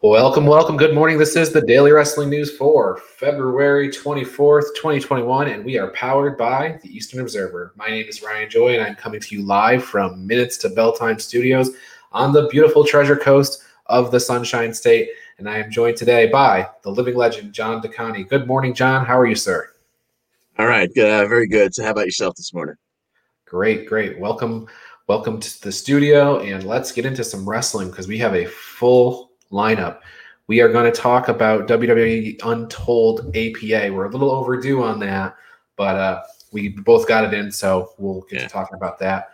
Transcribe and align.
Welcome, 0.00 0.46
welcome. 0.46 0.76
Good 0.76 0.94
morning. 0.94 1.18
This 1.18 1.34
is 1.34 1.52
the 1.52 1.60
Daily 1.60 1.90
Wrestling 1.90 2.30
News 2.30 2.56
for 2.56 2.98
February 3.16 3.88
24th, 3.88 4.66
2021, 4.76 5.48
and 5.48 5.64
we 5.64 5.76
are 5.78 5.90
powered 5.90 6.38
by 6.38 6.78
the 6.82 6.88
Eastern 6.88 7.20
Observer. 7.20 7.72
My 7.74 7.88
name 7.88 8.06
is 8.08 8.22
Ryan 8.22 8.48
Joy, 8.48 8.74
and 8.74 8.82
I'm 8.82 8.94
coming 8.94 9.20
to 9.20 9.34
you 9.34 9.42
live 9.42 9.82
from 9.82 10.24
Minutes 10.24 10.56
to 10.58 10.68
Bell 10.68 10.92
Time 10.92 11.18
Studios 11.18 11.70
on 12.12 12.32
the 12.32 12.46
beautiful 12.48 12.84
Treasure 12.84 13.16
Coast 13.16 13.64
of 13.86 14.12
the 14.12 14.20
Sunshine 14.20 14.72
State. 14.72 15.08
And 15.38 15.48
I 15.48 15.58
am 15.58 15.70
joined 15.70 15.96
today 15.96 16.26
by 16.26 16.68
the 16.82 16.90
living 16.90 17.14
legend, 17.14 17.52
John 17.52 17.80
D'Aconti. 17.80 18.24
Good 18.24 18.48
morning, 18.48 18.74
John. 18.74 19.06
How 19.06 19.16
are 19.16 19.26
you, 19.26 19.36
sir? 19.36 19.70
All 20.58 20.66
right. 20.66 20.90
Uh, 20.98 21.28
very 21.28 21.46
good. 21.46 21.72
So, 21.72 21.84
how 21.84 21.92
about 21.92 22.06
yourself 22.06 22.34
this 22.34 22.52
morning? 22.52 22.74
Great, 23.44 23.86
great. 23.86 24.18
Welcome, 24.18 24.66
welcome 25.06 25.38
to 25.38 25.62
the 25.62 25.70
studio, 25.70 26.40
and 26.40 26.64
let's 26.64 26.90
get 26.90 27.06
into 27.06 27.22
some 27.22 27.48
wrestling 27.48 27.88
because 27.88 28.08
we 28.08 28.18
have 28.18 28.34
a 28.34 28.46
full 28.46 29.30
lineup. 29.52 30.00
We 30.48 30.60
are 30.60 30.72
going 30.72 30.92
to 30.92 31.00
talk 31.00 31.28
about 31.28 31.68
WWE 31.68 32.40
Untold 32.44 33.28
APA. 33.36 33.92
We're 33.92 34.06
a 34.06 34.10
little 34.10 34.32
overdue 34.32 34.82
on 34.82 34.98
that, 34.98 35.36
but 35.76 35.94
uh, 35.94 36.22
we 36.50 36.70
both 36.70 37.06
got 37.06 37.22
it 37.22 37.32
in, 37.32 37.52
so 37.52 37.92
we'll 37.96 38.22
get 38.22 38.40
yeah. 38.40 38.48
to 38.48 38.52
talking 38.52 38.74
about 38.74 38.98
that. 38.98 39.28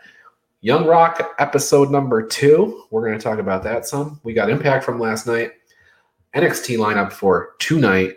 Young 0.61 0.85
Rock 0.85 1.35
episode 1.39 1.91
number 1.91 2.27
two. 2.27 2.85
We're 2.91 3.07
going 3.07 3.19
to 3.19 3.25
talk 3.25 3.39
about 3.39 3.63
that 3.63 3.87
some. 3.87 4.21
We 4.23 4.35
got 4.35 4.51
Impact 4.51 4.85
from 4.85 5.01
last 5.01 5.27
night. 5.27 5.53
NXT 6.35 6.79
lineup 6.79 7.13
for 7.13 7.55
tonight. 7.59 8.17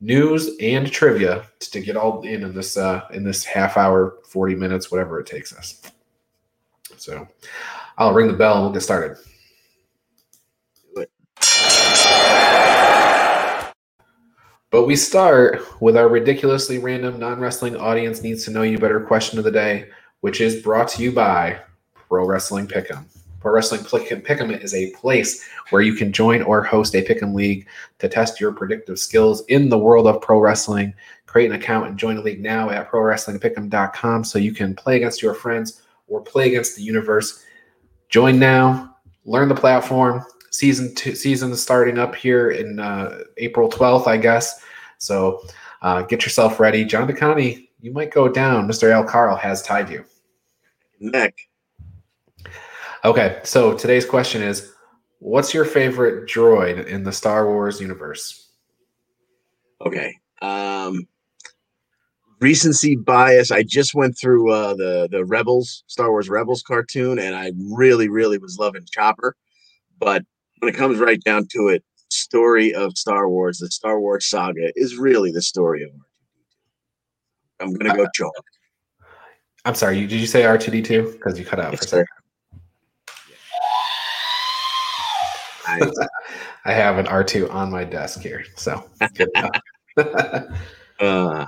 News 0.00 0.50
and 0.60 0.90
trivia 0.90 1.46
to 1.60 1.80
get 1.80 1.96
all 1.96 2.22
in 2.22 2.42
in 2.42 2.54
this 2.54 2.76
uh, 2.76 3.06
in 3.12 3.24
this 3.24 3.44
half 3.44 3.76
hour, 3.76 4.18
forty 4.24 4.54
minutes, 4.54 4.90
whatever 4.90 5.18
it 5.20 5.26
takes 5.26 5.54
us. 5.56 5.80
So, 6.96 7.26
I'll 7.96 8.12
ring 8.12 8.26
the 8.26 8.34
bell 8.34 8.54
and 8.54 8.62
we'll 8.64 8.72
get 8.72 8.82
started. 8.82 9.16
But 14.74 14.86
we 14.88 14.96
start 14.96 15.62
with 15.80 15.96
our 15.96 16.08
ridiculously 16.08 16.78
random 16.78 17.20
non 17.20 17.38
wrestling 17.38 17.76
audience 17.76 18.22
needs 18.22 18.44
to 18.44 18.50
know 18.50 18.62
you 18.62 18.76
better 18.76 18.98
question 18.98 19.38
of 19.38 19.44
the 19.44 19.52
day, 19.52 19.88
which 20.20 20.40
is 20.40 20.62
brought 20.62 20.88
to 20.88 21.02
you 21.04 21.12
by 21.12 21.60
Pro 21.94 22.26
Wrestling 22.26 22.66
Pick'em. 22.66 23.04
Pro 23.44 23.52
Wrestling 23.52 23.82
Pick'em 23.82 24.58
is 24.62 24.72
a 24.72 24.90
place 24.92 25.46
where 25.68 25.82
you 25.82 25.92
can 25.92 26.14
join 26.14 26.40
or 26.40 26.62
host 26.62 26.94
a 26.94 27.04
Pick'em 27.04 27.34
league 27.34 27.68
to 27.98 28.08
test 28.08 28.40
your 28.40 28.52
predictive 28.52 28.98
skills 28.98 29.44
in 29.48 29.68
the 29.68 29.76
world 29.76 30.06
of 30.06 30.22
pro 30.22 30.38
wrestling. 30.38 30.94
Create 31.26 31.50
an 31.50 31.56
account 31.56 31.88
and 31.88 31.98
join 31.98 32.16
a 32.16 32.22
league 32.22 32.40
now 32.40 32.70
at 32.70 32.90
prowrestlingpick'em.com 32.90 34.24
so 34.24 34.38
you 34.38 34.54
can 34.54 34.74
play 34.74 34.96
against 34.96 35.20
your 35.20 35.34
friends 35.34 35.82
or 36.08 36.22
play 36.22 36.46
against 36.46 36.74
the 36.74 36.82
universe. 36.82 37.44
Join 38.08 38.38
now, 38.38 38.96
learn 39.26 39.50
the 39.50 39.54
platform, 39.54 40.24
season 40.50 40.94
two 40.94 41.14
season 41.14 41.52
is 41.52 41.62
starting 41.62 41.98
up 41.98 42.14
here 42.14 42.52
in 42.52 42.80
uh, 42.80 43.24
April 43.36 43.68
12th, 43.68 44.06
I 44.06 44.16
guess. 44.16 44.62
So 44.96 45.42
uh, 45.82 46.00
get 46.00 46.22
yourself 46.22 46.60
ready. 46.60 46.82
John 46.82 47.06
D'Aconti, 47.06 47.70
you 47.82 47.92
might 47.92 48.10
go 48.10 48.26
down. 48.26 48.66
Mr. 48.66 48.90
Al 48.90 49.04
Carl 49.04 49.36
has 49.36 49.60
tied 49.60 49.90
you. 49.90 50.02
Neck. 50.98 51.36
Okay, 53.04 53.38
so 53.44 53.76
today's 53.76 54.06
question 54.06 54.40
is 54.40 54.72
what's 55.18 55.52
your 55.52 55.66
favorite 55.66 56.26
droid 56.26 56.86
in 56.86 57.04
the 57.04 57.12
Star 57.12 57.46
Wars 57.46 57.78
universe? 57.80 58.48
Okay. 59.84 60.16
Um 60.40 61.06
recency 62.40 62.96
bias. 62.96 63.50
I 63.50 63.62
just 63.62 63.94
went 63.94 64.16
through 64.18 64.50
uh 64.50 64.74
the 64.74 65.08
the 65.10 65.24
Rebels, 65.26 65.84
Star 65.86 66.10
Wars 66.10 66.30
Rebels 66.30 66.62
cartoon, 66.62 67.18
and 67.18 67.34
I 67.34 67.52
really, 67.70 68.08
really 68.08 68.38
was 68.38 68.56
loving 68.58 68.86
Chopper. 68.90 69.36
But 69.98 70.22
when 70.60 70.72
it 70.72 70.76
comes 70.76 70.98
right 70.98 71.22
down 71.22 71.46
to 71.52 71.68
it, 71.68 71.84
story 72.08 72.72
of 72.72 72.96
Star 72.96 73.28
Wars, 73.28 73.58
the 73.58 73.70
Star 73.70 74.00
Wars 74.00 74.26
saga, 74.26 74.72
is 74.76 74.96
really 74.96 75.30
the 75.30 75.42
story 75.42 75.82
of 75.82 75.90
R2D2. 75.90 75.94
I'm 77.60 77.74
gonna 77.74 77.96
go 77.96 78.06
chalk. 78.14 78.32
I'm 79.66 79.74
sorry, 79.74 79.98
you, 79.98 80.06
did 80.06 80.20
you 80.20 80.26
say 80.26 80.42
R2D2? 80.42 81.12
Because 81.12 81.38
you 81.38 81.44
cut 81.44 81.60
out 81.60 81.72
yes, 81.72 81.80
for 81.80 81.84
a 81.84 81.88
second. 81.88 82.23
I, 85.66 85.80
I 86.64 86.72
have 86.72 86.98
an 86.98 87.06
R2 87.06 87.50
on 87.52 87.70
my 87.70 87.84
desk 87.84 88.20
here, 88.20 88.44
so. 88.56 88.88
uh, 91.00 91.46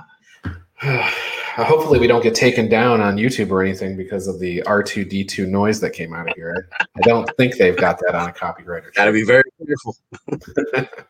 Hopefully, 1.57 1.97
we 1.97 2.05
don't 2.05 2.21
get 2.21 2.35
taken 2.35 2.69
down 2.69 3.01
on 3.01 3.15
YouTube 3.17 3.49
or 3.49 3.63
anything 3.63 3.97
because 3.97 4.27
of 4.27 4.39
the 4.39 4.61
R2D2 4.67 5.47
noise 5.47 5.79
that 5.79 5.89
came 5.89 6.13
out 6.13 6.29
of 6.29 6.35
here. 6.35 6.69
I 6.79 7.01
don't 7.01 7.27
think 7.35 7.57
they've 7.57 7.75
got 7.75 7.97
that 8.05 8.13
on 8.13 8.29
a 8.29 8.31
copyright. 8.31 8.83
Gotta 8.93 9.11
be 9.11 9.23
very 9.23 9.43
careful. 9.65 9.97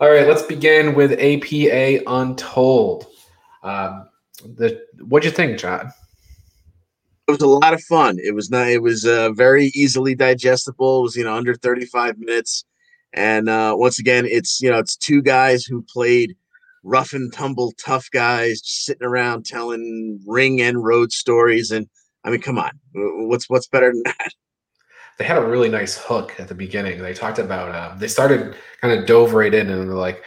All 0.00 0.10
right, 0.10 0.28
let's 0.28 0.42
begin 0.42 0.94
with 0.94 1.12
APA 1.12 2.02
Untold. 2.06 3.06
Um, 3.62 4.10
the 4.42 4.84
what'd 5.00 5.24
you 5.24 5.34
think, 5.34 5.58
John? 5.58 5.90
It 7.26 7.32
was 7.32 7.40
a 7.40 7.46
lot 7.46 7.72
of 7.72 7.82
fun. 7.82 8.18
It 8.22 8.34
was 8.34 8.50
not. 8.50 8.68
It 8.68 8.82
was 8.82 9.06
uh, 9.06 9.32
very 9.32 9.66
easily 9.74 10.14
digestible. 10.14 11.00
It 11.00 11.02
was 11.02 11.16
you 11.16 11.24
know 11.24 11.34
under 11.34 11.54
thirty 11.54 11.86
five 11.86 12.18
minutes, 12.18 12.64
and 13.12 13.48
uh, 13.48 13.74
once 13.76 13.98
again, 13.98 14.26
it's 14.26 14.60
you 14.60 14.70
know 14.70 14.78
it's 14.78 14.96
two 14.96 15.22
guys 15.22 15.64
who 15.64 15.82
played 15.82 16.36
rough 16.84 17.14
and 17.14 17.32
tumble 17.32 17.72
tough 17.78 18.08
guys 18.12 18.60
sitting 18.62 19.06
around 19.06 19.44
telling 19.44 20.20
ring 20.26 20.60
and 20.60 20.84
road 20.84 21.10
stories 21.10 21.70
and 21.70 21.88
i 22.24 22.30
mean 22.30 22.40
come 22.40 22.58
on 22.58 22.70
what's 22.92 23.48
what's 23.48 23.66
better 23.66 23.90
than 23.90 24.02
that 24.04 24.32
they 25.18 25.24
had 25.24 25.38
a 25.38 25.46
really 25.46 25.68
nice 25.68 25.96
hook 25.96 26.34
at 26.38 26.46
the 26.46 26.54
beginning 26.54 27.00
they 27.00 27.14
talked 27.14 27.38
about 27.38 27.74
uh, 27.74 27.96
they 27.96 28.06
started 28.06 28.54
kind 28.82 28.96
of 28.96 29.06
dove 29.06 29.32
right 29.32 29.54
in 29.54 29.70
and 29.70 29.88
they're 29.88 29.96
like 29.96 30.22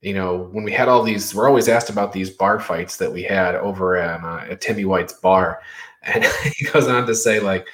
you 0.00 0.12
know 0.12 0.48
when 0.50 0.64
we 0.64 0.72
had 0.72 0.88
all 0.88 1.02
these 1.02 1.32
we're 1.32 1.48
always 1.48 1.68
asked 1.68 1.90
about 1.90 2.12
these 2.12 2.30
bar 2.30 2.58
fights 2.58 2.96
that 2.96 3.12
we 3.12 3.22
had 3.22 3.54
over 3.54 3.96
at, 3.96 4.22
uh, 4.22 4.50
at 4.50 4.60
timmy 4.60 4.84
white's 4.84 5.12
bar 5.12 5.60
and 6.02 6.24
he 6.56 6.64
goes 6.66 6.88
on 6.88 7.06
to 7.06 7.14
say 7.14 7.40
like 7.40 7.66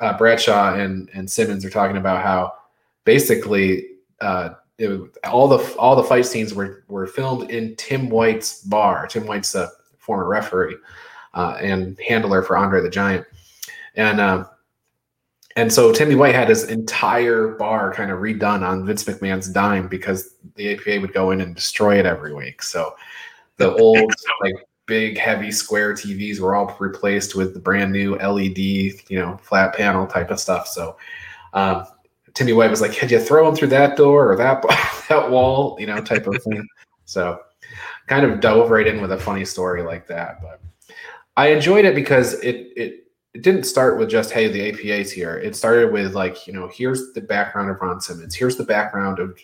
uh, 0.00 0.16
bradshaw 0.16 0.74
and 0.74 1.10
and 1.14 1.30
simmons 1.30 1.64
are 1.64 1.70
talking 1.70 1.96
about 1.96 2.22
how 2.22 2.52
basically 3.04 3.86
uh, 4.20 4.50
it, 4.78 5.00
all 5.24 5.48
the 5.48 5.58
all 5.76 5.96
the 5.96 6.02
fight 6.02 6.26
scenes 6.26 6.54
were 6.54 6.84
were 6.88 7.06
filmed 7.06 7.50
in 7.50 7.74
Tim 7.76 8.08
White's 8.08 8.62
bar. 8.62 9.06
Tim 9.06 9.26
White's 9.26 9.54
a 9.54 9.70
former 9.98 10.28
referee 10.28 10.76
uh, 11.34 11.58
and 11.60 11.98
handler 12.00 12.42
for 12.42 12.56
Andre 12.56 12.82
the 12.82 12.90
Giant, 12.90 13.26
and 13.96 14.20
uh, 14.20 14.44
and 15.56 15.72
so 15.72 15.92
Timmy 15.92 16.14
White 16.14 16.34
had 16.34 16.48
his 16.48 16.64
entire 16.64 17.48
bar 17.48 17.92
kind 17.92 18.12
of 18.12 18.20
redone 18.20 18.66
on 18.66 18.86
Vince 18.86 19.04
McMahon's 19.04 19.48
dime 19.48 19.88
because 19.88 20.36
the 20.54 20.74
APA 20.74 21.00
would 21.00 21.12
go 21.12 21.32
in 21.32 21.40
and 21.40 21.54
destroy 21.54 21.98
it 21.98 22.06
every 22.06 22.32
week. 22.32 22.62
So 22.62 22.94
the 23.56 23.74
old 23.80 24.14
like 24.42 24.54
big 24.88 25.18
heavy 25.18 25.52
square 25.52 25.92
TVs 25.92 26.40
were 26.40 26.56
all 26.56 26.74
replaced 26.80 27.36
with 27.36 27.54
the 27.54 27.60
brand 27.60 27.92
new 27.92 28.16
LED, 28.16 28.58
you 28.58 29.18
know, 29.18 29.38
flat 29.42 29.74
panel 29.74 30.06
type 30.06 30.32
of 30.32 30.40
stuff. 30.40 30.66
So 30.66 30.96
um, 31.52 31.86
Timmy 32.34 32.54
White 32.54 32.70
was 32.70 32.80
like, 32.80 32.94
"Had 32.94 33.10
you 33.12 33.20
throw 33.20 33.48
him 33.48 33.54
through 33.54 33.68
that 33.68 33.96
door 33.96 34.32
or 34.32 34.36
that 34.36 34.64
that 35.08 35.30
wall?" 35.30 35.76
You 35.78 35.86
know, 35.86 36.00
type 36.00 36.26
of 36.26 36.42
thing. 36.42 36.66
So, 37.04 37.40
kind 38.06 38.24
of 38.24 38.40
dove 38.40 38.70
right 38.70 38.86
in 38.86 39.00
with 39.00 39.12
a 39.12 39.18
funny 39.18 39.44
story 39.44 39.82
like 39.82 40.06
that. 40.08 40.40
But 40.42 40.60
I 41.36 41.48
enjoyed 41.48 41.84
it 41.84 41.94
because 41.94 42.34
it 42.40 42.72
it 42.76 43.04
it 43.34 43.42
didn't 43.42 43.64
start 43.64 43.98
with 43.98 44.08
just 44.08 44.30
hey 44.30 44.48
the 44.48 44.70
APA's 44.70 45.12
here. 45.12 45.36
It 45.38 45.54
started 45.54 45.92
with 45.92 46.14
like 46.14 46.46
you 46.46 46.52
know 46.52 46.68
here's 46.72 47.12
the 47.12 47.20
background 47.20 47.70
of 47.70 47.80
Ron 47.80 48.00
Simmons, 48.00 48.34
here's 48.34 48.56
the 48.56 48.64
background 48.64 49.18
of 49.18 49.38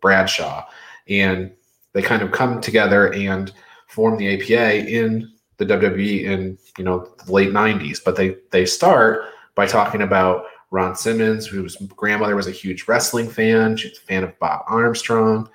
Bradshaw, 0.00 0.66
and 1.08 1.52
they 1.92 2.02
kind 2.02 2.22
of 2.22 2.32
come 2.32 2.60
together 2.60 3.12
and 3.12 3.52
form 3.94 4.18
the 4.18 4.34
APA 4.34 4.86
in 4.88 5.30
the 5.56 5.66
WWE 5.66 6.24
in 6.24 6.58
you 6.76 6.84
know 6.84 7.08
the 7.24 7.32
late 7.32 7.50
'90s. 7.50 8.00
But 8.04 8.16
they 8.16 8.36
they 8.50 8.66
start 8.66 9.22
by 9.54 9.66
talking 9.66 10.02
about 10.02 10.44
Ron 10.70 10.96
Simmons, 10.96 11.46
whose 11.46 11.76
grandmother 11.76 12.36
was 12.36 12.48
a 12.48 12.52
huge 12.52 12.88
wrestling 12.88 13.30
fan. 13.30 13.76
She's 13.76 13.96
a 13.96 14.00
fan 14.00 14.24
of 14.24 14.38
Bob 14.40 14.64
Armstrong. 14.66 15.48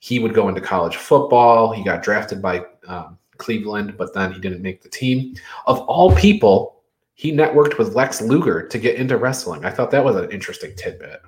He 0.00 0.18
would 0.18 0.34
go 0.34 0.48
into 0.48 0.60
college 0.60 0.96
football. 0.96 1.72
He 1.72 1.82
got 1.82 2.02
drafted 2.02 2.40
by 2.42 2.64
um, 2.86 3.18
Cleveland, 3.38 3.94
but 3.96 4.12
then 4.14 4.32
he 4.32 4.40
didn't 4.40 4.62
make 4.62 4.82
the 4.82 4.88
team. 4.88 5.34
Of 5.66 5.80
all 5.80 6.14
people, 6.14 6.82
he 7.14 7.32
networked 7.32 7.78
with 7.78 7.94
Lex 7.94 8.20
Luger 8.20 8.68
to 8.68 8.78
get 8.78 8.96
into 8.96 9.16
wrestling. 9.16 9.64
I 9.64 9.70
thought 9.70 9.90
that 9.90 10.04
was 10.04 10.16
an 10.16 10.30
interesting 10.30 10.74
tidbit. 10.76 11.20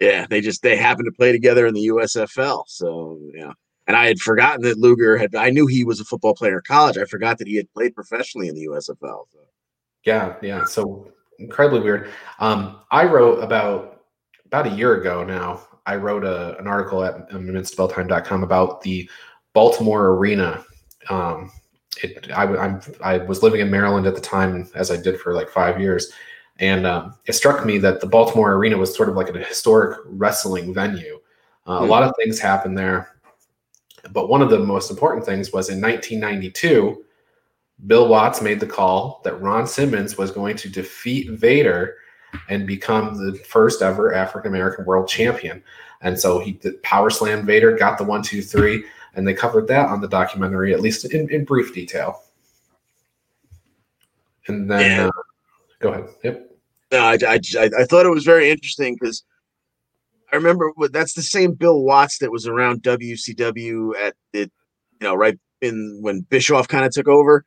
Yeah, 0.00 0.26
they 0.28 0.40
just 0.40 0.62
they 0.62 0.76
happened 0.76 1.06
to 1.06 1.12
play 1.12 1.30
together 1.30 1.66
in 1.66 1.74
the 1.74 1.86
USFL. 1.88 2.64
So 2.66 3.20
yeah. 3.34 3.52
And 3.90 3.96
I 3.96 4.06
had 4.06 4.20
forgotten 4.20 4.62
that 4.62 4.78
Luger 4.78 5.18
had 5.18 5.34
I 5.34 5.50
knew 5.50 5.66
he 5.66 5.82
was 5.82 5.98
a 5.98 6.04
football 6.04 6.32
player 6.32 6.58
in 6.58 6.62
college. 6.64 6.96
I 6.96 7.06
forgot 7.06 7.38
that 7.38 7.48
he 7.48 7.56
had 7.56 7.68
played 7.72 7.92
professionally 7.92 8.46
in 8.46 8.54
the 8.54 8.66
USFL. 8.66 9.24
So. 9.32 9.38
Yeah, 10.04 10.36
yeah. 10.42 10.64
So 10.64 11.10
incredibly 11.40 11.80
weird. 11.80 12.08
Um, 12.38 12.78
I 12.92 13.04
wrote 13.04 13.42
about 13.42 14.04
about 14.46 14.68
a 14.68 14.70
year 14.70 15.00
ago 15.00 15.24
now. 15.24 15.66
I 15.86 15.96
wrote 15.96 16.22
a, 16.22 16.56
an 16.58 16.68
article 16.68 17.02
at 17.02 17.30
minutestobelltime.com 17.30 18.44
about 18.44 18.80
the 18.82 19.10
Baltimore 19.54 20.10
Arena. 20.10 20.64
Um, 21.08 21.50
it, 22.00 22.30
I, 22.30 22.44
I'm, 22.44 22.80
I 23.02 23.18
was 23.18 23.42
living 23.42 23.60
in 23.60 23.72
Maryland 23.72 24.06
at 24.06 24.14
the 24.14 24.20
time, 24.20 24.70
as 24.76 24.92
I 24.92 25.02
did 25.02 25.20
for 25.20 25.34
like 25.34 25.48
five 25.48 25.80
years, 25.80 26.12
and 26.60 26.86
um, 26.86 27.16
it 27.26 27.32
struck 27.32 27.66
me 27.66 27.78
that 27.78 28.00
the 28.00 28.06
Baltimore 28.06 28.52
Arena 28.52 28.76
was 28.76 28.94
sort 28.94 29.08
of 29.08 29.16
like 29.16 29.30
a 29.30 29.38
historic 29.38 29.98
wrestling 30.04 30.72
venue. 30.72 31.18
Uh, 31.66 31.72
mm-hmm. 31.80 31.86
A 31.86 31.88
lot 31.88 32.04
of 32.04 32.14
things 32.16 32.38
happened 32.38 32.78
there, 32.78 33.16
but 34.12 34.28
one 34.28 34.42
of 34.42 34.50
the 34.50 34.58
most 34.58 34.90
important 34.90 35.24
things 35.24 35.52
was 35.52 35.68
in 35.68 35.80
1992. 35.80 37.04
Bill 37.86 38.08
Watts 38.08 38.42
made 38.42 38.60
the 38.60 38.66
call 38.66 39.20
that 39.24 39.40
Ron 39.40 39.66
Simmons 39.66 40.18
was 40.18 40.30
going 40.30 40.56
to 40.56 40.68
defeat 40.68 41.30
Vader 41.30 41.96
and 42.48 42.66
become 42.66 43.16
the 43.16 43.34
first 43.38 43.82
ever 43.82 44.14
African 44.14 44.50
American 44.50 44.84
world 44.84 45.08
champion. 45.08 45.62
And 46.02 46.18
so 46.18 46.38
he 46.38 46.52
did 46.52 46.82
power 46.82 47.10
slam 47.10 47.44
Vader, 47.46 47.76
got 47.76 47.98
the 47.98 48.04
one, 48.04 48.22
two, 48.22 48.42
three, 48.42 48.84
and 49.14 49.26
they 49.26 49.34
covered 49.34 49.66
that 49.68 49.88
on 49.88 50.00
the 50.00 50.08
documentary, 50.08 50.72
at 50.72 50.80
least 50.80 51.04
in, 51.12 51.28
in 51.30 51.44
brief 51.44 51.74
detail. 51.74 52.22
And 54.46 54.70
then, 54.70 54.80
yeah. 54.80 55.06
uh, 55.06 55.22
go 55.80 55.92
ahead. 55.92 56.08
Yep. 56.24 56.50
No, 56.92 56.98
I, 56.98 57.18
I, 57.26 57.40
I 57.78 57.84
thought 57.84 58.06
it 58.06 58.10
was 58.10 58.24
very 58.24 58.50
interesting 58.50 58.96
because 59.00 59.24
I 60.32 60.36
remember 60.36 60.72
that's 60.90 61.14
the 61.14 61.22
same 61.22 61.54
Bill 61.54 61.82
Watts 61.82 62.18
that 62.18 62.30
was 62.30 62.46
around 62.46 62.82
WCW 62.82 63.92
at 64.00 64.14
the, 64.32 64.40
you 64.40 64.48
know, 65.02 65.14
right 65.14 65.38
in 65.60 65.98
when 66.02 66.20
Bischoff 66.20 66.68
kind 66.68 66.84
of 66.84 66.92
took 66.92 67.08
over. 67.08 67.44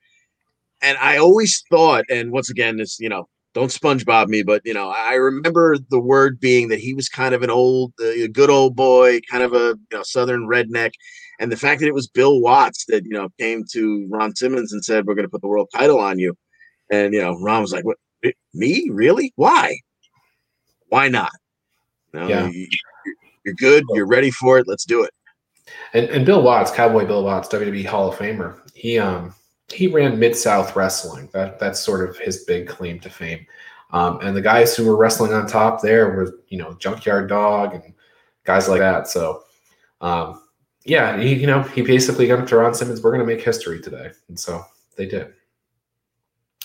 And 0.82 0.98
I 0.98 1.18
always 1.18 1.64
thought, 1.70 2.04
and 2.10 2.32
once 2.32 2.50
again, 2.50 2.78
this, 2.78 3.00
you 3.00 3.08
know, 3.08 3.28
don't 3.54 3.72
SpongeBob 3.72 4.28
me, 4.28 4.44
but 4.44 4.62
you 4.66 4.74
know, 4.74 4.90
I 4.90 5.14
remember 5.14 5.78
the 5.90 6.00
word 6.00 6.40
being 6.40 6.70
that 6.70 6.80
he 6.80 6.94
was 6.94 7.08
kind 7.08 7.36
of 7.36 7.44
an 7.44 7.52
old, 7.52 7.94
uh, 8.02 8.28
good 8.32 8.50
old 8.50 8.76
boy, 8.76 9.20
kind 9.30 9.44
of 9.44 9.54
a 9.54 9.78
you 9.92 9.98
know 9.98 10.04
Southern 10.04 10.48
redneck, 10.48 10.92
and 11.40 11.52
the 11.52 11.58
fact 11.58 11.80
that 11.80 11.88
it 11.88 11.94
was 11.94 12.08
Bill 12.08 12.42
Watts 12.42 12.86
that 12.88 13.06
you 13.06 13.12
know 13.12 13.30
came 13.40 13.64
to 13.72 14.08
Ron 14.10 14.36
Simmons 14.36 14.74
and 14.74 14.84
said, 14.84 15.06
"We're 15.06 15.14
going 15.14 15.28
to 15.28 15.30
put 15.30 15.42
the 15.42 15.48
world 15.48 15.70
title 15.74 16.00
on 16.00 16.18
you," 16.18 16.36
and 16.92 17.14
you 17.14 17.22
know, 17.22 17.38
Ron 17.40 17.62
was 17.62 17.72
like, 17.72 17.86
"What? 17.86 17.98
Me? 18.56 18.90
Really? 18.92 19.34
Why? 19.36 19.78
Why 20.88 21.08
not? 21.08 21.32
You 22.14 22.20
know, 22.20 22.28
yeah. 22.28 22.48
you, 22.48 22.68
you're 23.44 23.56
good. 23.56 23.84
You're 23.94 24.08
ready 24.08 24.32
for 24.32 24.60
it. 24.60 24.68
Let's 24.68 24.86
do 24.86 25.04
it." 25.04 25.12
And, 25.94 26.08
and 26.10 26.26
Bill 26.26 26.42
Watts, 26.42 26.72
Cowboy 26.72 27.06
Bill 27.06 27.24
Watts, 27.24 27.48
WWE 27.50 27.86
Hall 27.86 28.12
of 28.12 28.18
Famer, 28.18 28.60
he 28.74 29.00
um 29.00 29.34
he 29.72 29.88
ran 29.88 30.20
Mid 30.20 30.36
South 30.36 30.76
Wrestling. 30.76 31.30
That 31.34 31.60
that's 31.60 31.80
sort 31.80 32.10
of 32.10 32.18
his 32.18 32.44
big 32.46 32.68
claim 32.68 33.00
to 33.02 33.10
fame. 33.10 33.46
Um, 33.92 34.20
and 34.22 34.36
the 34.36 34.42
guys 34.42 34.76
who 34.76 34.86
were 34.86 34.98
wrestling 34.98 35.34
on 35.34 35.46
top 35.46 35.82
there 35.82 36.10
were, 36.10 36.40
you 36.48 36.58
know, 36.58 36.74
Junkyard 36.74 37.30
Dog 37.30 37.76
and 37.76 37.94
guys 38.44 38.68
like 38.68 38.80
that. 38.80 39.08
So, 39.08 39.44
um, 40.02 40.42
yeah, 40.84 41.20
he, 41.20 41.36
you 41.36 41.46
know, 41.46 41.62
he 41.62 41.84
basically 41.84 42.28
got 42.28 42.40
up 42.40 42.48
to 42.48 42.58
Ron 42.58 42.74
Simmons. 42.74 43.04
We're 43.04 43.12
going 43.12 43.26
to 43.26 43.36
make 43.36 43.46
history 43.46 43.80
today, 43.80 44.10
and 44.28 44.38
so 44.38 44.66
they 44.98 45.06
did. 45.06 45.34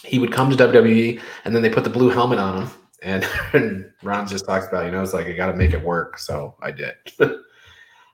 He 0.02 0.18
would 0.18 0.32
come 0.32 0.50
to 0.50 0.56
WWE, 0.56 1.20
and 1.44 1.54
then 1.54 1.62
they 1.62 1.68
put 1.70 1.84
the 1.84 1.90
blue 1.90 2.08
helmet 2.08 2.38
on 2.38 2.62
him, 2.62 2.70
and, 3.02 3.28
and 3.52 3.90
Ron 4.02 4.26
just 4.26 4.46
talks 4.46 4.66
about, 4.68 4.86
you 4.86 4.90
know, 4.90 5.02
it's 5.02 5.14
like 5.14 5.26
I 5.26 5.32
got 5.32 5.46
to 5.46 5.56
make 5.56 5.72
it 5.72 5.82
work. 5.82 6.18
So 6.18 6.54
I 6.60 6.70
did. 6.70 6.94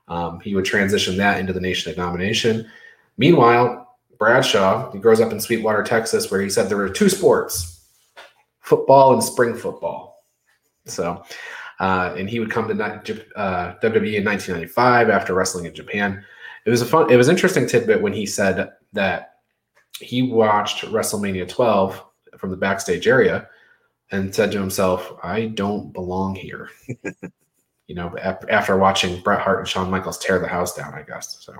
um, 0.09 0.41
he 0.41 0.55
would 0.55 0.65
transition 0.65 1.17
that 1.17 1.41
into 1.41 1.53
the 1.53 1.61
Nation 1.61 1.91
of 1.91 1.97
Domination. 1.97 2.71
Meanwhile, 3.17 3.97
Bradshaw, 4.19 4.91
he 4.93 4.99
grows 4.99 5.21
up 5.21 5.33
in 5.33 5.41
Sweetwater, 5.41 5.83
Texas, 5.83 6.31
where 6.31 6.41
he 6.41 6.49
said 6.49 6.69
there 6.69 6.77
were 6.77 6.89
two 6.89 7.09
sports 7.09 7.87
football 8.61 9.13
and 9.13 9.23
spring 9.23 9.55
football. 9.55 10.25
So, 10.87 11.23
uh, 11.81 12.15
and 12.17 12.29
he 12.29 12.41
would 12.41 12.51
come 12.51 12.67
to 12.69 12.75
uh, 13.37 13.75
WWE 13.81 14.15
in 14.15 14.25
1995 14.25 15.11
after 15.11 15.35
wrestling 15.35 15.67
in 15.67 15.75
Japan. 15.75 16.25
It 16.65 16.71
was 16.71 16.81
a 16.81 16.87
fun, 16.87 17.11
it 17.11 17.17
was 17.17 17.29
interesting 17.29 17.67
tidbit 17.67 18.01
when 18.01 18.13
he 18.13 18.25
said 18.25 18.73
that 18.93 19.35
he 20.01 20.23
watched 20.23 20.85
WrestleMania 20.85 21.49
12 21.49 22.03
from 22.39 22.51
the 22.51 22.57
backstage 22.57 23.07
area 23.07 23.49
and 24.15 24.35
said 24.35 24.53
to 24.53 24.61
himself, 24.61 25.13
I 25.23 25.47
don't 25.47 25.93
belong 25.93 26.37
here. 26.37 26.71
you 27.87 27.95
know, 27.95 28.17
after 28.19 28.77
watching 28.79 29.21
Bret 29.23 29.41
Hart 29.41 29.59
and 29.59 29.69
Shawn 29.69 29.91
Michaels 29.91 30.19
tear 30.19 30.39
the 30.39 30.49
house 30.49 30.75
down, 30.75 30.95
I 30.95 31.03
guess. 31.03 31.39
So, 31.41 31.53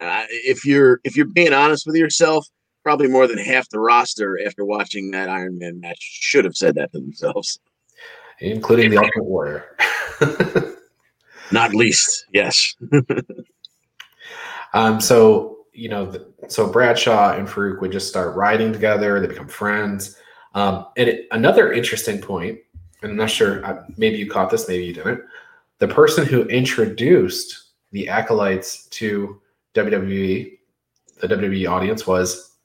uh, 0.00 0.24
if 0.28 0.64
you're 0.64 1.00
if 1.04 1.16
you're 1.16 1.26
being 1.26 1.52
honest 1.52 1.86
with 1.86 1.96
yourself, 1.96 2.46
probably 2.84 3.08
more 3.08 3.26
than 3.26 3.38
half 3.38 3.68
the 3.68 3.80
roster 3.80 4.38
after 4.46 4.64
watching 4.64 5.10
that 5.10 5.28
Iron 5.28 5.58
Man 5.58 5.80
match 5.80 5.98
should 6.00 6.44
have 6.44 6.56
said 6.56 6.76
that 6.76 6.92
to 6.92 7.00
themselves, 7.00 7.58
including 8.38 8.90
the 8.90 8.98
Ultimate 8.98 9.24
Warrior. 9.24 9.76
Not 11.50 11.74
least, 11.74 12.26
yes. 12.32 12.76
um. 14.72 15.00
So 15.00 15.58
you 15.72 15.88
know, 15.88 16.12
so 16.48 16.70
Bradshaw 16.70 17.34
and 17.34 17.48
Farouk 17.48 17.80
would 17.80 17.92
just 17.92 18.08
start 18.08 18.36
riding 18.36 18.72
together. 18.72 19.20
They 19.20 19.26
become 19.26 19.48
friends. 19.48 20.16
Um, 20.58 20.86
and 20.96 21.08
it, 21.08 21.28
another 21.30 21.72
interesting 21.72 22.20
point, 22.20 22.58
and 23.02 23.12
I'm 23.12 23.16
not 23.16 23.30
sure, 23.30 23.86
maybe 23.96 24.16
you 24.16 24.28
caught 24.28 24.50
this, 24.50 24.66
maybe 24.66 24.84
you 24.86 24.92
didn't. 24.92 25.22
The 25.78 25.86
person 25.86 26.26
who 26.26 26.42
introduced 26.46 27.68
the 27.92 28.08
acolytes 28.08 28.86
to 28.86 29.40
WWE, 29.74 30.58
the 31.20 31.28
WWE 31.28 31.70
audience 31.70 32.08
was 32.08 32.56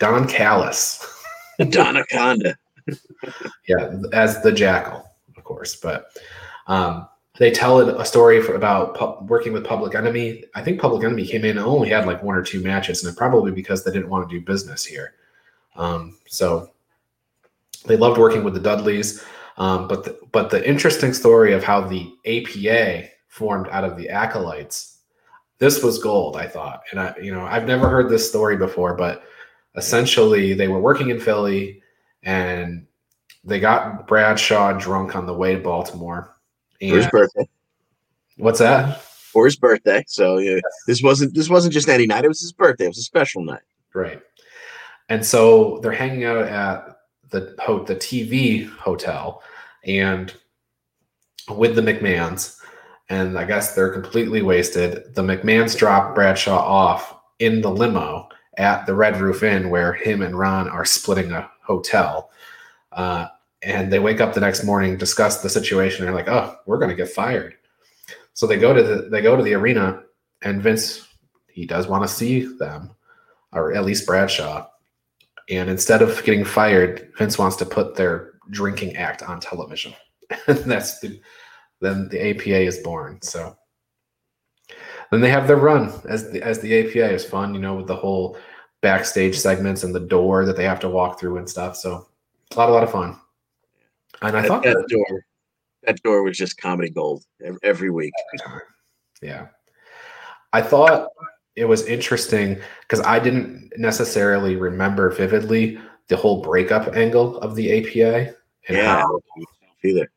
Don 0.00 0.26
Callis. 0.26 1.06
Don 1.70 1.96
Aconda. 1.96 2.56
yeah, 3.68 3.96
as 4.12 4.42
the 4.42 4.50
Jackyl, 4.50 5.04
of 5.36 5.44
course. 5.44 5.76
But 5.76 6.18
um, 6.66 7.06
they 7.38 7.52
tell 7.52 7.78
a 7.80 8.04
story 8.04 8.42
for, 8.42 8.56
about 8.56 8.96
pu- 8.96 9.24
working 9.26 9.52
with 9.52 9.64
Public 9.64 9.94
Enemy. 9.94 10.42
I 10.56 10.62
think 10.62 10.80
Public 10.80 11.04
Enemy 11.04 11.28
came 11.28 11.44
in 11.44 11.58
and 11.58 11.66
only 11.66 11.90
had 11.90 12.06
like 12.06 12.24
one 12.24 12.34
or 12.34 12.42
two 12.42 12.60
matches, 12.60 13.04
and 13.04 13.16
probably 13.16 13.52
because 13.52 13.84
they 13.84 13.92
didn't 13.92 14.08
want 14.08 14.28
to 14.28 14.36
do 14.36 14.44
business 14.44 14.84
here. 14.84 15.14
Um, 15.76 16.18
so 16.26 16.72
they 17.86 17.96
loved 17.96 18.18
working 18.18 18.44
with 18.44 18.54
the 18.54 18.60
Dudleys. 18.60 19.24
Um, 19.58 19.88
but 19.88 20.04
the, 20.04 20.18
but 20.32 20.50
the 20.50 20.66
interesting 20.68 21.14
story 21.14 21.52
of 21.54 21.64
how 21.64 21.80
the 21.80 22.12
APA 22.26 23.08
formed 23.28 23.68
out 23.68 23.84
of 23.84 23.96
the 23.96 24.10
acolytes 24.10 24.96
this 25.58 25.82
was 25.82 25.98
gold, 25.98 26.36
I 26.36 26.46
thought. 26.46 26.82
And 26.90 27.00
I, 27.00 27.14
you 27.20 27.32
know, 27.32 27.44
I've 27.44 27.66
never 27.66 27.88
heard 27.88 28.10
this 28.10 28.28
story 28.28 28.56
before, 28.56 28.94
but 28.94 29.24
essentially 29.74 30.54
they 30.54 30.68
were 30.68 30.80
working 30.80 31.10
in 31.10 31.20
Philly 31.20 31.82
and 32.22 32.86
they 33.44 33.60
got 33.60 34.06
Bradshaw 34.06 34.72
drunk 34.72 35.16
on 35.16 35.26
the 35.26 35.34
way 35.34 35.54
to 35.54 35.60
Baltimore. 35.60 36.36
For 36.78 36.96
his 36.96 37.06
birthday. 37.06 37.48
What's 38.36 38.58
that? 38.58 39.00
For 39.00 39.46
his 39.46 39.56
birthday. 39.56 40.04
So 40.06 40.38
yeah, 40.38 40.60
this 40.86 41.02
wasn't 41.02 41.34
this 41.34 41.48
wasn't 41.48 41.72
just 41.72 41.88
any 41.88 42.06
night. 42.06 42.24
It 42.24 42.28
was 42.28 42.40
his 42.40 42.52
birthday. 42.52 42.84
It 42.84 42.88
was 42.88 42.98
a 42.98 43.02
special 43.02 43.42
night. 43.42 43.62
Right. 43.94 44.20
And 45.08 45.24
so 45.24 45.78
they're 45.82 45.92
hanging 45.92 46.24
out 46.24 46.38
at 46.38 46.95
the 47.30 47.54
the 47.86 47.96
TV 47.96 48.68
hotel 48.68 49.42
and 49.84 50.34
with 51.48 51.76
the 51.76 51.82
McMahons 51.82 52.56
and 53.08 53.38
I 53.38 53.44
guess 53.44 53.74
they're 53.74 53.92
completely 53.92 54.42
wasted. 54.42 55.14
The 55.14 55.22
McMahons 55.22 55.78
drop 55.78 56.14
Bradshaw 56.14 56.58
off 56.58 57.16
in 57.38 57.60
the 57.60 57.70
limo 57.70 58.28
at 58.56 58.86
the 58.86 58.94
Red 58.94 59.20
Roof 59.20 59.42
Inn, 59.42 59.70
where 59.70 59.92
him 59.92 60.22
and 60.22 60.38
Ron 60.38 60.68
are 60.68 60.84
splitting 60.84 61.30
a 61.32 61.50
hotel. 61.62 62.30
Uh, 62.92 63.28
and 63.62 63.92
they 63.92 63.98
wake 63.98 64.20
up 64.20 64.34
the 64.34 64.40
next 64.40 64.64
morning, 64.64 64.96
discuss 64.96 65.42
the 65.42 65.50
situation. 65.50 66.04
They're 66.04 66.14
like, 66.14 66.28
"Oh, 66.28 66.56
we're 66.66 66.78
going 66.78 66.90
to 66.90 66.96
get 66.96 67.10
fired." 67.10 67.54
So 68.32 68.46
they 68.46 68.58
go 68.58 68.72
to 68.72 68.82
the 68.82 69.08
they 69.08 69.22
go 69.22 69.36
to 69.36 69.42
the 69.42 69.54
arena, 69.54 70.02
and 70.42 70.62
Vince 70.62 71.06
he 71.48 71.66
does 71.66 71.86
want 71.86 72.02
to 72.04 72.14
see 72.14 72.44
them, 72.56 72.90
or 73.52 73.72
at 73.72 73.84
least 73.84 74.06
Bradshaw. 74.06 74.66
And 75.48 75.70
instead 75.70 76.02
of 76.02 76.22
getting 76.24 76.44
fired, 76.44 77.12
Vince 77.18 77.38
wants 77.38 77.56
to 77.56 77.66
put 77.66 77.94
their 77.94 78.32
drinking 78.50 78.96
act 78.96 79.22
on 79.22 79.40
television. 79.40 79.94
and 80.46 80.58
that's 80.58 81.00
the 81.00 81.20
then 81.80 82.08
the 82.08 82.30
APA 82.30 82.60
is 82.62 82.78
born. 82.78 83.20
So 83.22 83.56
then 85.10 85.20
they 85.20 85.30
have 85.30 85.46
their 85.46 85.56
run 85.56 85.92
as 86.08 86.30
the 86.30 86.42
as 86.42 86.58
the 86.58 86.78
APA 86.80 87.12
is 87.12 87.24
fun, 87.24 87.54
you 87.54 87.60
know, 87.60 87.76
with 87.76 87.86
the 87.86 87.96
whole 87.96 88.36
backstage 88.82 89.38
segments 89.38 89.84
and 89.84 89.94
the 89.94 90.00
door 90.00 90.44
that 90.44 90.56
they 90.56 90.64
have 90.64 90.80
to 90.80 90.88
walk 90.88 91.18
through 91.18 91.38
and 91.38 91.48
stuff. 91.48 91.76
So 91.76 92.08
a 92.52 92.58
lot, 92.58 92.68
a 92.68 92.72
lot 92.72 92.84
of 92.84 92.90
fun. 92.90 93.18
And 94.22 94.36
I 94.36 94.42
that, 94.42 94.48
thought 94.48 94.62
that, 94.64 94.76
that 94.76 94.88
door, 94.88 95.24
that 95.82 96.02
door 96.02 96.22
was 96.22 96.36
just 96.36 96.58
comedy 96.58 96.90
gold 96.90 97.24
every 97.62 97.90
week. 97.90 98.12
Yeah, 99.22 99.48
I 100.52 100.62
thought 100.62 101.08
it 101.56 101.64
was 101.64 101.86
interesting 101.86 102.60
because 102.82 103.00
I 103.00 103.18
didn't 103.18 103.72
necessarily 103.78 104.56
remember 104.56 105.10
vividly 105.10 105.78
the 106.08 106.16
whole 106.16 106.42
breakup 106.42 106.94
angle 106.94 107.38
of 107.38 107.56
the 107.56 107.72
APA 107.78 108.34
and 108.68 108.76
yeah, 108.76 109.00
how 109.00 109.20
either. 109.82 110.10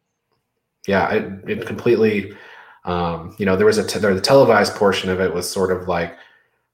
Yeah, 0.85 1.11
it, 1.11 1.49
it 1.49 1.65
completely, 1.65 2.33
um, 2.85 3.35
you 3.37 3.45
know, 3.45 3.55
there 3.55 3.65
was 3.65 3.77
a 3.77 3.87
te- 3.87 3.99
there, 3.99 4.13
the 4.13 4.21
televised 4.21 4.75
portion 4.75 5.09
of 5.09 5.19
it 5.19 5.33
was 5.33 5.49
sort 5.49 5.71
of 5.71 5.87
like, 5.87 6.15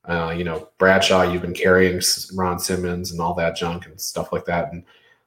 uh, 0.06 0.34
you 0.36 0.44
know, 0.44 0.70
Bradshaw, 0.78 1.24
you've 1.24 1.42
been 1.42 1.54
carrying 1.54 2.02
Ron 2.34 2.60
Simmons 2.60 3.12
and 3.12 3.20
all 3.20 3.34
that 3.36 3.56
junk 3.56 3.86
and 3.86 4.00
stuff 4.00 4.32
like 4.32 4.46
that, 4.46 4.72
and 4.72 4.84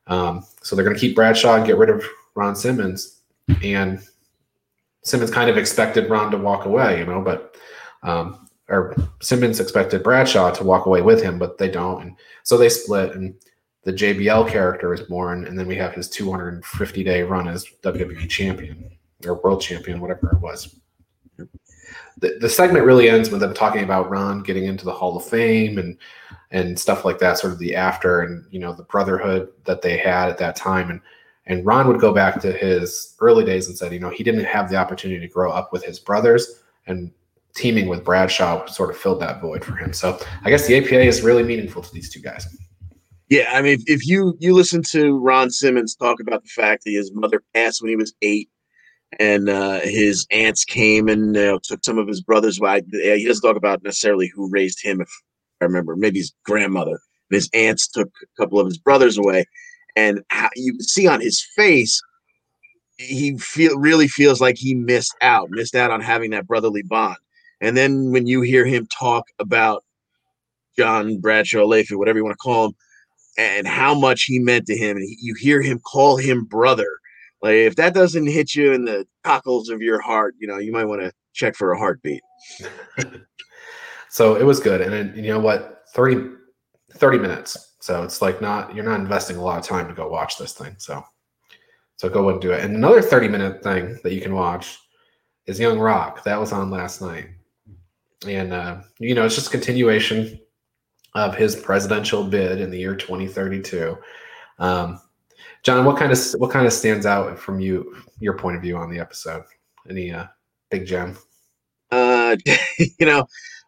um, 0.07 0.45
so 0.63 0.75
they're 0.75 0.85
going 0.85 0.97
to 0.97 1.01
keep 1.01 1.17
Bradshaw 1.17 1.57
and 1.57 1.67
get 1.67 1.77
rid 1.77 1.91
of 1.91 2.05
Ron 2.35 2.57
Simmons, 2.57 3.21
and 3.63 4.01
Simmons 5.03 5.31
kind 5.31 5.51
of 5.51 5.57
expected 5.57 6.09
Ron 6.09 6.31
to 6.31 6.39
walk 6.39 6.65
away, 6.65 7.01
you 7.01 7.07
know, 7.07 7.21
but 7.21 7.57
um, 8.03 8.48
or 8.69 8.95
Simmons 9.21 9.61
expected 9.61 10.03
Bradshaw 10.03 10.51
to 10.53 10.65
walk 10.65 10.87
away 10.87 11.03
with 11.03 11.23
him, 11.23 11.39
but 11.39 11.59
they 11.59 11.71
don't, 11.71 12.03
and 12.03 12.17
so 12.43 12.57
they 12.57 12.69
split. 12.69 13.15
And 13.15 13.35
the 13.85 13.93
JBL 13.93 14.49
character 14.49 14.93
is 14.93 15.01
born, 15.01 15.47
and 15.47 15.59
then 15.59 15.67
we 15.67 15.77
have 15.77 15.95
his 15.95 16.09
250 16.11 17.05
day 17.05 17.23
run 17.23 17.49
as 17.49 17.67
WWE 17.83 18.29
champion 18.29 18.91
or 19.27 19.35
world 19.35 19.63
champion, 19.63 20.01
whatever 20.01 20.31
it 20.33 20.41
was. 20.41 20.77
The, 22.19 22.37
the 22.41 22.49
segment 22.49 22.85
really 22.85 23.09
ends 23.09 23.31
with 23.31 23.41
them 23.41 23.55
talking 23.55 23.85
about 23.85 24.11
Ron 24.11 24.43
getting 24.43 24.65
into 24.65 24.85
the 24.85 24.93
Hall 24.93 25.17
of 25.17 25.25
Fame 25.25 25.79
and 25.79 25.97
and 26.51 26.79
stuff 26.79 27.05
like 27.05 27.19
that, 27.19 27.39
sort 27.39 27.53
of 27.53 27.59
the 27.59 27.75
after 27.75 28.23
and 28.23 28.45
you 28.51 28.59
know 28.59 28.73
the 28.73 28.83
brotherhood 28.85 29.51
that 29.65 29.83
they 29.83 29.97
had 29.97 30.29
at 30.29 30.39
that 30.39 30.57
time. 30.57 30.91
And 30.91 31.01
and 31.47 31.65
Ron 31.65 31.89
would 31.89 32.01
go 32.01 32.13
back 32.13 32.41
to 32.43 32.53
his 32.53 33.15
early 33.21 33.45
days 33.45 33.69
and 33.69 33.77
said, 33.77 33.93
you 33.93 34.01
know, 34.01 34.11
he 34.11 34.23
didn't 34.23 34.45
have 34.45 34.69
the 34.69 34.77
opportunity 34.77 35.21
to 35.21 35.33
grow 35.33 35.51
up 35.51 35.73
with 35.73 35.83
his 35.83 35.99
brothers 35.99 36.63
and 36.87 37.11
teaming 37.59 37.89
with 37.89 38.05
Bradshaw 38.05 38.67
sort 38.67 38.91
of 38.91 38.97
filled 38.97 39.21
that 39.21 39.41
void 39.41 39.65
for 39.65 39.75
him. 39.77 39.93
So 39.93 40.19
I 40.45 40.51
guess 40.51 40.67
the 40.67 40.79
APA 40.79 41.01
is 41.01 41.23
really 41.23 41.43
meaningful 41.43 41.83
to 41.83 41.93
these 41.93 42.11
two 42.11 42.21
guys. 42.21 42.47
Yeah, 43.29 43.51
I 43.53 43.61
mean, 43.61 43.83
if 43.87 44.07
you 44.07 44.37
you 44.39 44.55
listen 44.55 44.83
to 44.85 45.19
Ron 45.19 45.51
Simmons 45.51 45.95
talk 45.95 46.19
about 46.21 46.43
the 46.45 46.49
fact 46.49 46.85
that 46.85 46.93
his 46.93 47.13
mother 47.13 47.43
passed 47.53 47.83
when 47.83 47.91
he 47.91 47.97
was 47.97 48.15
eight, 48.23 48.49
and 49.19 49.51
uh, 49.51 49.81
his 49.81 50.27
aunts 50.31 50.65
came 50.65 51.09
and 51.09 51.35
you 51.35 51.43
know, 51.43 51.59
took 51.63 51.85
some 51.85 51.99
of 51.99 52.09
his 52.09 52.23
brothers. 52.23 52.59
Well, 52.59 52.81
he 52.91 53.27
doesn't 53.27 53.43
talk 53.43 53.57
about 53.57 53.83
necessarily 53.83 54.31
who 54.35 54.49
raised 54.51 54.83
him. 54.83 55.03
If 55.03 55.09
I 55.61 55.65
remember, 55.65 55.97
maybe 55.97 56.21
his 56.21 56.33
grandmother. 56.45 57.01
His 57.31 57.51
aunts 57.53 57.87
took 57.89 58.09
a 58.23 58.43
couple 58.43 58.59
of 58.59 58.67
his 58.67 58.79
brothers 58.79 59.19
away, 59.19 59.45
and 59.97 60.23
how, 60.31 60.49
you 60.57 60.73
can 60.73 60.83
see 60.83 61.07
on 61.07 61.21
his 61.21 61.47
face, 61.55 62.01
he 62.97 63.37
feel 63.37 63.79
really 63.79 64.09
feels 64.09 64.41
like 64.41 64.57
he 64.57 64.75
missed 64.75 65.15
out, 65.21 65.51
missed 65.51 65.75
out 65.75 65.91
on 65.91 66.01
having 66.01 66.31
that 66.31 66.47
brotherly 66.47 66.83
bond. 66.83 67.17
And 67.61 67.77
then 67.77 68.11
when 68.11 68.27
you 68.27 68.43
hear 68.43 68.65
him 68.65 68.87
talk 68.87 69.25
about 69.39 69.85
John 70.77 71.19
Bradshaw 71.19 71.65
Layfield, 71.65 71.99
whatever 71.99 72.19
you 72.19 72.25
want 72.25 72.35
to 72.35 72.43
call 72.43 72.67
him, 72.67 72.73
and 73.37 73.67
how 73.67 73.95
much 73.95 74.25
he 74.25 74.39
meant 74.39 74.67
to 74.67 74.77
him, 74.77 74.97
and 74.97 75.09
you 75.21 75.35
hear 75.35 75.63
him 75.63 75.81
call 75.81 76.17
him 76.17 76.45
brother. 76.45 76.89
Like 77.43 77.55
if 77.55 77.77
that 77.77 77.95
doesn't 77.95 78.27
hit 78.27 78.55
you 78.55 78.73
in 78.73 78.85
the 78.85 79.07
cockles 79.25 79.69
of 79.69 79.81
your 79.81 80.01
heart, 80.01 80.35
you 80.39 80.47
know 80.49 80.59
you 80.59 80.73
might 80.73 80.87
want 80.87 81.03
to 81.03 81.13
check 81.35 81.55
for 81.55 81.73
a 81.73 81.79
heartbeat. 81.79 82.23
so 84.09 84.37
it 84.37 84.45
was 84.45 84.61
good, 84.61 84.81
and 84.81 84.93
then, 84.93 85.13
you 85.17 85.31
know 85.31 85.39
what, 85.39 85.85
30, 85.95 86.31
30 86.93 87.19
minutes. 87.19 87.77
So 87.81 88.03
it's 88.03 88.21
like 88.21 88.41
not 88.41 88.75
you're 88.75 88.85
not 88.85 89.01
investing 89.01 89.37
a 89.37 89.43
lot 89.43 89.59
of 89.59 89.65
time 89.65 89.89
to 89.89 89.95
go 89.95 90.09
watch 90.09 90.37
this 90.37 90.53
thing. 90.53 90.75
So 90.79 91.03
so 91.97 92.09
go 92.09 92.29
and 92.31 92.41
do 92.41 92.53
it. 92.53 92.65
And 92.65 92.77
another 92.77 93.03
30 93.03 93.29
minute 93.29 93.63
thing 93.63 93.99
that 94.03 94.13
you 94.13 94.21
can 94.21 94.35
watch 94.35 94.79
is 95.47 95.59
Young 95.59 95.79
Rock. 95.79 96.23
That 96.25 96.39
was 96.39 96.53
on 96.53 96.71
last 96.71 97.01
night 97.01 97.29
and 98.27 98.53
uh, 98.53 98.79
you 98.99 99.15
know 99.15 99.25
it's 99.25 99.35
just 99.35 99.51
continuation 99.51 100.41
of 101.15 101.35
his 101.35 101.57
presidential 101.57 102.25
bid 102.25 102.61
in 102.61 102.71
the 102.71 102.79
year 102.79 102.95
2032. 102.95 103.97
Um, 104.59 105.01
John, 105.63 105.85
what 105.85 105.97
kind 105.97 106.13
of 106.13 106.19
what 106.39 106.51
kind 106.51 106.67
of 106.67 106.73
stands 106.73 107.07
out 107.07 107.39
from 107.39 107.61
you 107.61 107.97
your 108.21 108.37
point 108.37 108.57
of 108.57 108.63
view 108.63 108.77
on 108.77 108.91
the 108.91 108.99
episode? 108.99 109.45
Any 109.89 110.13
uh, 110.13 110.27
big 110.71 110.87
gem? 110.87 111.17
Uh, 111.91 112.37
you 112.79 113.07
know, 113.07 113.27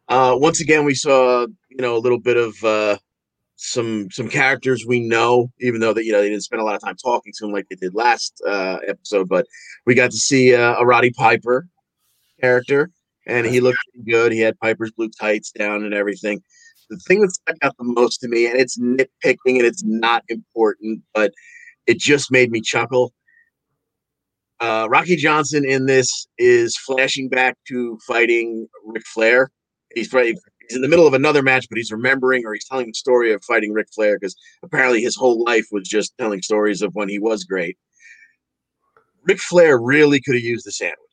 uh, 0.09 0.37
once 0.39 0.61
again 0.61 0.85
we 0.85 0.95
saw 0.95 1.47
you 1.69 1.79
know 1.79 1.97
a 1.97 1.99
little 1.99 2.21
bit 2.21 2.37
of 2.37 2.65
uh, 2.65 2.99
some 3.57 4.11
some 4.11 4.29
characters 4.29 4.85
we 4.87 5.01
know, 5.01 5.51
even 5.61 5.81
though 5.81 5.93
that 5.93 6.05
you 6.05 6.13
know 6.13 6.21
they 6.21 6.29
didn't 6.29 6.43
spend 6.43 6.63
a 6.63 6.65
lot 6.65 6.75
of 6.75 6.81
time 6.81 6.97
talking 6.97 7.33
to 7.37 7.47
him 7.47 7.53
like 7.53 7.69
they 7.69 7.77
did 7.77 7.95
last 7.95 8.41
uh, 8.47 8.79
episode. 8.87 9.29
But 9.29 9.47
we 9.87 9.95
got 9.95 10.11
to 10.11 10.17
see 10.17 10.55
uh, 10.55 10.77
a 10.79 10.87
Roddy 10.87 11.11
Piper 11.11 11.67
character 12.41 12.91
and 13.31 13.47
he 13.47 13.61
looked 13.61 13.79
good. 14.05 14.33
He 14.33 14.41
had 14.41 14.59
Piper's 14.59 14.91
blue 14.91 15.09
tights 15.09 15.53
down 15.53 15.85
and 15.85 15.95
everything. 15.95 16.43
The 16.89 16.99
thing 17.07 17.21
that 17.21 17.31
stuck 17.31 17.57
out 17.63 17.77
the 17.79 17.85
most 17.85 18.19
to 18.19 18.29
me, 18.29 18.47
and 18.47 18.59
it's 18.59 18.79
nitpicking 18.79 19.59
and 19.59 19.63
it's 19.63 19.85
not 19.85 20.25
important, 20.29 21.03
but 21.15 21.33
it 21.87 21.99
just 21.99 22.33
made 22.33 22.51
me 22.51 22.61
chuckle. 22.61 23.13
Uh, 24.59 24.89
Rocky 24.91 25.17
Johnson 25.17 25.65
in 25.65 25.87
this 25.87 26.27
is 26.37 26.77
flashing 26.77 27.29
back 27.29 27.57
to 27.69 27.99
fighting 28.07 28.69
Ric 28.85 29.05
Flair. 29.07 29.51
He's 29.95 30.11
he's 30.13 30.77
in 30.77 30.83
the 30.83 30.89
middle 30.89 31.07
of 31.07 31.15
another 31.15 31.43
match, 31.43 31.67
but 31.71 31.79
he's 31.79 31.93
remembering 31.93 32.45
or 32.45 32.53
he's 32.53 32.67
telling 32.67 32.89
the 32.89 32.95
story 32.95 33.33
of 33.33 33.43
fighting 33.45 33.73
Ric 33.73 33.89
Flair 33.95 34.19
because 34.19 34.37
apparently 34.63 35.01
his 35.01 35.17
whole 35.17 35.43
life 35.45 35.67
was 35.71 35.89
just 35.89 36.13
telling 36.19 36.43
stories 36.43 36.83
of 36.83 36.95
when 36.95 37.09
he 37.09 37.19
was 37.19 37.45
great. 37.45 37.79
Ric 39.23 39.39
Flair 39.39 39.79
really 39.79 40.21
could 40.21 40.35
have 40.35 40.45
used 40.45 40.67
the 40.67 40.73
sandwich 40.73 41.10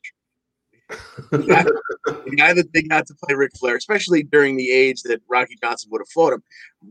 the, 1.30 2.34
guy, 2.36 2.54
that 2.54 2.72
they 2.72 2.82
got 2.82 3.06
to 3.06 3.14
play 3.14 3.34
Ric 3.34 3.52
Flair, 3.58 3.76
especially 3.76 4.22
during 4.22 4.56
the 4.56 4.70
age 4.70 5.02
that 5.02 5.20
Rocky 5.28 5.56
Johnson 5.62 5.90
would 5.92 6.00
have 6.00 6.08
fought 6.08 6.32
him. 6.32 6.42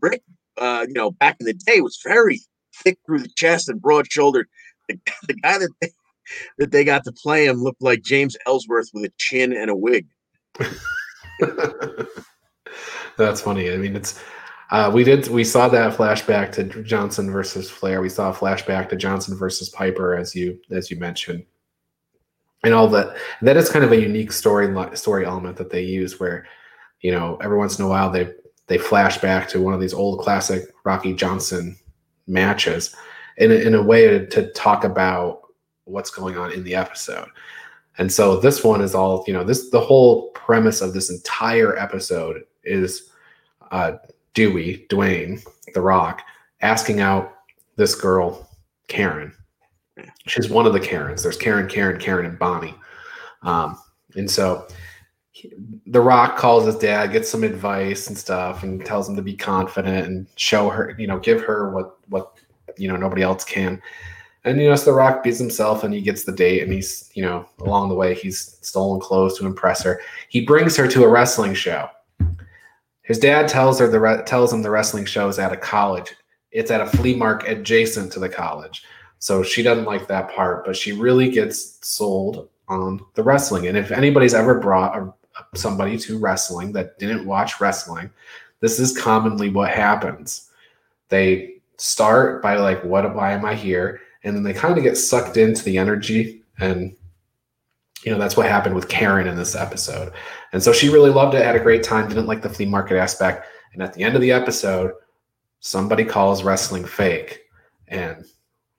Rick, 0.02 0.22
uh, 0.58 0.86
you 0.88 0.94
know, 0.94 1.12
back 1.12 1.38
in 1.40 1.46
the 1.46 1.54
day 1.54 1.82
was 1.82 2.00
very 2.06 2.42
thick 2.76 3.00
through 3.06 3.20
the 3.20 3.30
chest 3.36 3.70
and 3.70 3.82
broad 3.82 4.12
shouldered. 4.12 4.48
The, 4.88 5.00
the 5.28 5.34
guy 5.36 5.58
that 5.58 5.70
they, 5.82 5.90
that 6.60 6.72
they 6.72 6.84
got 6.84 7.04
to 7.06 7.12
play 7.12 7.46
him 7.46 7.64
looked 7.64 7.82
like 7.82 8.04
James 8.04 8.38
Ellsworth 8.46 8.90
with 8.94 9.06
a 9.06 9.14
chin 9.18 9.54
and 9.54 9.70
a 9.70 9.76
wig. 9.76 10.08
That's 13.18 13.42
funny. 13.42 13.72
I 13.72 13.78
mean, 13.78 13.96
it's 13.96 14.24
uh, 14.70 14.92
we 14.94 15.04
did 15.04 15.28
we 15.28 15.44
saw 15.44 15.68
that 15.70 15.98
flashback 15.98 16.52
to 16.54 16.64
Johnson 16.84 17.32
versus 17.32 17.70
Flair. 17.70 18.02
We 18.02 18.10
saw 18.10 18.30
a 18.32 18.34
flashback 18.34 18.90
to 18.90 18.96
Johnson 18.96 19.38
versus 19.38 19.70
Piper, 19.70 20.16
as 20.16 20.36
you 20.36 20.60
as 20.72 20.92
you 20.92 20.98
mentioned 20.98 21.46
and 22.64 22.74
all 22.74 22.88
that. 22.90 23.16
That 23.42 23.58
is 23.58 23.70
kind 23.70 23.86
of 23.86 23.92
a 23.92 24.02
unique 24.02 24.32
story 24.32 24.74
story 24.96 25.26
element 25.26 25.58
that 25.58 25.70
they 25.70 25.84
use, 25.84 26.20
where 26.20 26.46
you 27.02 27.12
know 27.12 27.38
every 27.42 27.58
once 27.58 27.80
in 27.80 27.86
a 27.86 27.88
while 27.88 28.12
they 28.12 28.32
they 28.68 28.78
flash 28.78 29.18
back 29.20 29.48
to 29.50 29.62
one 29.62 29.74
of 29.74 29.80
these 29.80 29.94
old 29.94 30.20
classic 30.20 30.64
Rocky 30.84 31.14
Johnson 31.14 31.78
matches 32.28 32.96
in 33.38 33.52
a, 33.52 33.56
in 33.56 33.76
a 33.76 33.82
way 33.82 34.08
to, 34.08 34.28
to 34.28 34.52
talk 34.52 34.84
about 34.84 35.42
what's 35.86 36.10
going 36.10 36.38
on 36.38 36.52
in 36.52 36.64
the 36.64 36.76
episode. 36.76 37.30
And 37.98 38.12
so 38.12 38.40
this 38.40 38.64
one 38.64 38.82
is 38.82 38.94
all 38.94 39.24
you 39.28 39.34
know. 39.34 39.44
This 39.44 39.70
the 39.70 39.82
whole 39.82 40.30
premise 40.32 40.82
of 40.82 40.94
this 40.94 41.10
entire 41.10 41.78
episode 41.78 42.44
is 42.64 43.10
uh, 43.72 43.94
Dewey 44.34 44.86
Dwayne 44.90 45.44
the 45.74 45.82
Rock 45.82 46.22
asking 46.62 47.00
out 47.00 47.34
this 47.76 47.96
girl 47.96 48.50
Karen 48.88 49.34
she's 50.28 50.50
one 50.50 50.66
of 50.66 50.74
the 50.74 50.80
Karens. 50.80 51.24
There's 51.24 51.38
Karen, 51.38 51.68
Karen, 51.68 52.00
Karen, 52.00 52.26
and 52.26 52.40
Bonnie. 52.40 52.76
Um, 53.44 53.78
and 54.16 54.30
so 54.30 54.68
he, 55.32 55.54
The 55.88 56.02
Rock 56.02 56.38
calls 56.38 56.66
his 56.66 56.78
dad, 56.78 57.12
gets 57.12 57.30
some 57.30 57.44
advice 57.44 58.08
and 58.08 58.18
stuff, 58.18 58.64
and 58.64 58.84
tells 58.86 59.08
him 59.08 59.16
to 59.16 59.22
be 59.22 59.36
confident 59.36 60.08
and 60.08 60.28
show 60.36 60.70
her, 60.70 60.96
you 60.98 61.08
know, 61.08 61.20
give 61.20 61.42
her 61.42 61.72
what 61.72 61.98
what 62.10 62.40
you 62.78 62.88
know 62.88 62.98
nobody 62.98 63.22
else 63.22 63.44
can. 63.44 63.82
And 64.44 64.62
you 64.62 64.70
know, 64.70 64.76
so 64.76 64.86
The 64.86 64.94
Rock 64.94 65.24
beats 65.24 65.40
himself, 65.40 65.84
and 65.84 65.94
he 65.94 66.02
gets 66.02 66.24
the 66.24 66.32
date, 66.32 66.64
and 66.64 66.72
he's 66.72 67.10
you 67.14 67.24
know 67.24 67.48
along 67.60 67.90
the 67.90 67.96
way 67.96 68.14
he's 68.14 68.58
stolen 68.62 69.00
clothes 69.00 69.38
to 69.40 69.46
impress 69.46 69.84
her. 69.84 70.02
He 70.30 70.42
brings 70.42 70.76
her 70.78 70.88
to 70.88 71.04
a 71.04 71.10
wrestling 71.10 71.54
show. 71.54 71.90
His 73.02 73.20
dad 73.20 73.48
tells 73.48 73.80
her 73.80 73.88
the 73.88 74.00
re- 74.00 74.24
tells 74.26 74.52
him 74.52 74.62
the 74.62 74.70
wrestling 74.70 75.06
show 75.06 75.30
is 75.30 75.40
at 75.40 75.54
a 75.54 75.58
college. 75.58 76.14
It's 76.52 76.72
at 76.72 76.82
a 76.82 76.86
flea 76.86 77.16
market 77.16 77.58
adjacent 77.58 78.12
to 78.14 78.20
the 78.20 78.30
college. 78.30 78.84
So 79.20 79.44
she 79.44 79.64
doesn't 79.64 79.86
like 79.86 80.08
that 80.08 80.32
part, 80.32 80.66
but 80.66 80.76
she 80.76 80.92
really 80.92 81.30
gets 81.30 81.80
sold 81.88 82.50
on 82.68 83.00
the 83.16 83.24
wrestling. 83.24 83.68
And 83.68 83.78
if 83.78 83.92
anybody's 83.92 84.34
ever 84.34 84.60
brought 84.60 84.98
a, 84.98 85.14
somebody 85.56 85.98
to 86.00 86.20
wrestling 86.20 86.72
that 86.74 87.00
didn't 87.00 87.26
watch 87.26 87.60
wrestling, 87.60 88.10
this 88.60 88.80
is 88.80 88.98
commonly 88.98 89.50
what 89.50 89.70
happens. 89.70 90.50
They 91.10 91.56
start 91.78 92.42
by 92.42 92.58
like, 92.58 92.84
"What? 92.84 93.16
Why 93.16 93.32
am 93.34 93.46
I 93.46 93.56
here?" 93.56 94.02
And 94.24 94.36
then 94.36 94.44
they 94.44 94.54
kind 94.54 94.78
of 94.78 94.84
get 94.84 94.98
sucked 94.98 95.38
into 95.38 95.64
the 95.64 95.78
energy, 95.78 96.42
and 96.60 96.96
you 98.04 98.12
know 98.12 98.18
that's 98.18 98.36
what 98.36 98.48
happened 98.48 98.76
with 98.76 98.90
Karen 98.90 99.28
in 99.28 99.36
this 99.36 99.56
episode. 99.56 100.12
And 100.54 100.62
so 100.62 100.74
she 100.74 100.90
really 100.90 101.12
loved 101.12 101.36
it, 101.36 101.46
had 101.46 101.56
a 101.56 101.60
great 101.60 101.84
time, 101.84 102.08
didn't 102.08 102.28
like 102.28 102.42
the 102.42 102.50
flea 102.50 102.66
market 102.66 102.98
aspect. 102.98 103.48
And 103.74 103.84
at 103.84 103.94
the 103.94 104.04
end 104.04 104.16
of 104.16 104.22
the 104.22 104.32
episode, 104.32 104.94
somebody 105.60 106.04
calls 106.04 106.44
wrestling 106.44 106.86
fake, 106.86 107.46
and 107.88 108.26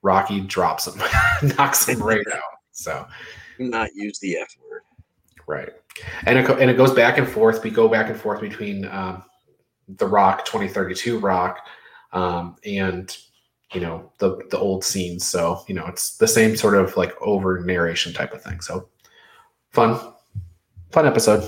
Rocky 0.01 0.41
drops 0.41 0.87
him, 0.87 1.01
knocks 1.57 1.87
him 1.87 2.01
right 2.01 2.25
out. 2.33 2.41
So, 2.71 3.05
not 3.57 3.89
use 3.93 4.19
the 4.19 4.37
F 4.37 4.55
word. 4.69 4.81
Right, 5.47 5.69
and 6.25 6.37
it, 6.37 6.49
and 6.49 6.69
it 6.69 6.77
goes 6.77 6.93
back 6.93 7.17
and 7.17 7.27
forth. 7.27 7.63
We 7.63 7.71
go 7.71 7.87
back 7.87 8.09
and 8.09 8.19
forth 8.19 8.39
between 8.39 8.85
um, 8.85 9.23
the 9.97 10.07
Rock 10.07 10.45
2032 10.45 11.19
Rock 11.19 11.67
um, 12.13 12.55
and 12.65 13.15
you 13.73 13.81
know 13.81 14.11
the 14.17 14.37
the 14.49 14.57
old 14.57 14.83
scenes. 14.83 15.27
So 15.27 15.63
you 15.67 15.75
know 15.75 15.85
it's 15.87 16.17
the 16.17 16.27
same 16.27 16.55
sort 16.55 16.75
of 16.75 16.95
like 16.97 17.13
over 17.21 17.59
narration 17.59 18.13
type 18.13 18.33
of 18.33 18.41
thing. 18.41 18.61
So 18.61 18.89
fun, 19.71 19.99
fun 20.91 21.05
episode. 21.05 21.47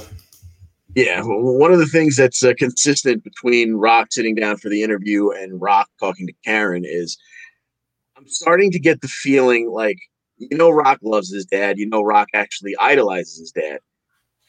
Yeah, 0.95 1.21
well, 1.21 1.57
one 1.57 1.71
of 1.71 1.79
the 1.79 1.85
things 1.85 2.17
that's 2.17 2.43
uh, 2.43 2.53
consistent 2.57 3.23
between 3.23 3.75
Rock 3.75 4.07
sitting 4.11 4.35
down 4.35 4.57
for 4.57 4.67
the 4.67 4.83
interview 4.83 5.29
and 5.29 5.61
Rock 5.61 5.89
talking 5.99 6.27
to 6.27 6.33
Karen 6.43 6.83
is 6.85 7.17
I'm 8.21 8.27
starting 8.27 8.69
to 8.71 8.79
get 8.79 9.01
the 9.01 9.07
feeling 9.07 9.71
like 9.71 9.97
you 10.37 10.55
know 10.55 10.69
Rock 10.69 10.99
loves 11.01 11.33
his 11.33 11.45
dad. 11.45 11.79
You 11.79 11.89
know 11.89 12.03
Rock 12.03 12.29
actually 12.33 12.75
idolizes 12.77 13.39
his 13.39 13.51
dad. 13.51 13.79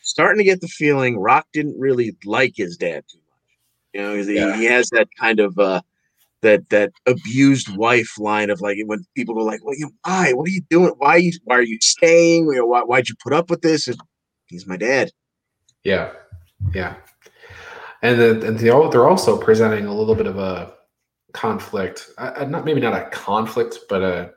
starting 0.03 0.39
to 0.39 0.45
get 0.45 0.61
the 0.61 0.69
feeling 0.69 1.19
Rock 1.19 1.47
didn't 1.55 1.79
really 1.79 2.15
like 2.27 2.53
his 2.55 2.77
dad 2.77 3.05
too 3.11 3.19
much. 3.19 3.95
You 3.95 4.03
know, 4.03 4.23
he, 4.23 4.35
yeah. 4.35 4.57
he 4.57 4.65
has 4.67 4.91
that 4.91 5.09
kind 5.19 5.41
of 5.41 5.59
uh, 5.59 5.81
that 6.43 6.69
that 6.69 6.93
abused 7.07 7.75
wife 7.75 8.19
line 8.19 8.51
of 8.51 8.61
like 8.61 8.77
when 8.85 9.07
people 9.17 9.35
go 9.35 9.41
like, 9.41 9.65
"Well, 9.65 9.77
you 9.77 9.91
why? 10.05 10.33
What 10.35 10.47
are 10.49 10.53
you 10.53 10.63
doing? 10.69 10.93
Why 10.99 11.15
are 11.17 11.19
you 11.19 11.33
why 11.45 11.57
are 11.57 11.63
you 11.63 11.79
staying? 11.81 12.47
Why 12.47 12.83
why'd 12.83 13.09
you 13.09 13.15
put 13.23 13.33
up 13.33 13.49
with 13.49 13.63
this?" 13.63 13.89
And 13.89 13.97
he's 14.47 14.67
my 14.67 14.77
dad. 14.77 15.11
Yeah, 15.83 16.13
yeah, 16.75 16.97
and 18.03 18.21
then 18.21 18.43
and 18.43 18.59
they're 18.59 19.09
also 19.09 19.39
presenting 19.39 19.87
a 19.87 19.95
little 19.95 20.15
bit 20.15 20.27
of 20.27 20.37
a 20.37 20.75
conflict. 21.33 22.11
Uh, 22.19 22.47
not 22.49 22.65
maybe 22.65 22.81
not 22.81 22.95
a 22.95 23.09
conflict, 23.11 23.79
but 23.89 24.03
a 24.03 24.33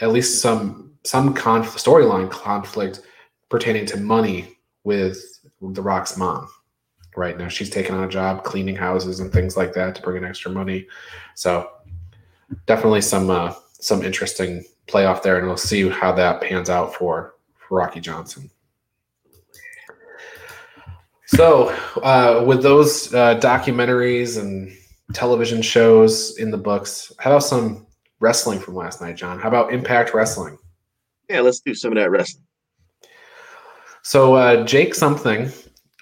at 0.00 0.10
least 0.10 0.40
some 0.40 0.92
some 1.04 1.34
conf- 1.34 1.76
storyline 1.76 2.30
conflict 2.30 3.00
pertaining 3.48 3.86
to 3.86 3.96
money 3.96 4.56
with 4.84 5.22
the 5.60 5.82
Rock's 5.82 6.16
mom. 6.16 6.48
Right 7.16 7.36
now, 7.36 7.48
she's 7.48 7.70
taking 7.70 7.94
on 7.94 8.04
a 8.04 8.08
job 8.08 8.44
cleaning 8.44 8.76
houses 8.76 9.20
and 9.20 9.32
things 9.32 9.56
like 9.56 9.72
that 9.74 9.94
to 9.96 10.02
bring 10.02 10.18
in 10.18 10.24
extra 10.24 10.50
money. 10.50 10.86
So, 11.34 11.68
definitely 12.66 13.00
some 13.00 13.30
uh, 13.30 13.54
some 13.72 14.04
interesting 14.04 14.64
playoff 14.86 15.22
there, 15.22 15.38
and 15.38 15.46
we'll 15.46 15.56
see 15.56 15.88
how 15.88 16.12
that 16.12 16.40
pans 16.40 16.70
out 16.70 16.94
for, 16.94 17.34
for 17.56 17.78
Rocky 17.78 18.00
Johnson. 18.00 18.50
So, 21.26 21.68
uh, 22.02 22.44
with 22.44 22.62
those 22.62 23.14
uh, 23.14 23.38
documentaries 23.38 24.38
and 24.40 24.76
television 25.12 25.62
shows 25.62 26.36
in 26.38 26.50
the 26.50 26.58
books, 26.58 27.12
how 27.18 27.30
about 27.30 27.44
some 27.44 27.86
wrestling 28.20 28.58
from 28.58 28.74
last 28.74 29.00
night, 29.00 29.16
John? 29.16 29.38
How 29.38 29.48
about 29.48 29.72
Impact 29.72 30.14
Wrestling? 30.14 30.58
Yeah, 31.28 31.40
let's 31.40 31.60
do 31.60 31.74
some 31.74 31.92
of 31.92 31.96
that 31.96 32.10
wrestling. 32.10 32.44
So 34.02 34.34
uh, 34.34 34.64
Jake 34.64 34.94
something, 34.94 35.50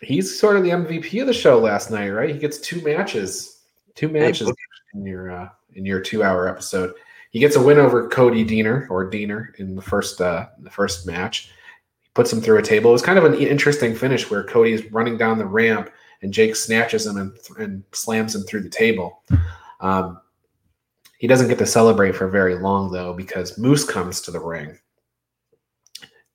he's 0.03 0.39
sort 0.39 0.57
of 0.57 0.63
the 0.63 0.71
MVP 0.71 1.21
of 1.21 1.27
the 1.27 1.33
show 1.33 1.59
last 1.59 1.91
night, 1.91 2.11
right? 2.11 2.31
He 2.31 2.39
gets 2.39 2.59
two 2.59 2.81
matches, 2.83 3.63
two 3.95 4.09
matches 4.09 4.53
in 4.95 5.05
your 5.05 5.31
uh, 5.31 5.49
in 5.75 5.85
your 5.85 6.01
two 6.01 6.23
hour 6.23 6.49
episode. 6.49 6.95
He 7.31 7.41
gets 7.41 7.57
a 7.57 7.63
win 7.63 7.79
over 7.79 8.09
Cody 8.09 8.45
Deaner 8.45 8.89
or 8.89 9.11
Deaner 9.11 9.55
in 9.57 9.75
the 9.75 9.83
first 9.83 10.21
uh, 10.21 10.47
the 10.61 10.71
first 10.71 11.07
match. 11.07 11.51
He 12.03 12.09
puts 12.15 12.33
him 12.33 12.41
through 12.41 12.59
a 12.59 12.63
table. 12.63 12.91
It 12.91 12.95
was 12.95 13.03
kind 13.03 13.19
of 13.19 13.25
an 13.25 13.35
interesting 13.35 13.95
finish 13.95 14.31
where 14.31 14.45
Cody 14.45 14.73
is 14.73 14.91
running 14.93 15.19
down 15.19 15.39
the 15.39 15.47
ramp 15.47 15.91
and 16.23 16.33
Jake 16.33 16.57
snatches 16.57 17.07
him 17.07 17.17
and, 17.17 17.39
and 17.59 17.83
slams 17.93 18.35
him 18.35 18.43
through 18.43 18.63
the 18.63 18.69
table. 18.69 19.23
Um, 19.81 20.21
he 21.19 21.27
doesn't 21.27 21.49
get 21.49 21.59
to 21.59 21.67
celebrate 21.67 22.15
for 22.15 22.29
very 22.29 22.57
long 22.57 22.93
though 22.93 23.13
because 23.13 23.59
Moose 23.59 23.85
comes 23.85 24.21
to 24.23 24.31
the 24.31 24.41
ring 24.41 24.79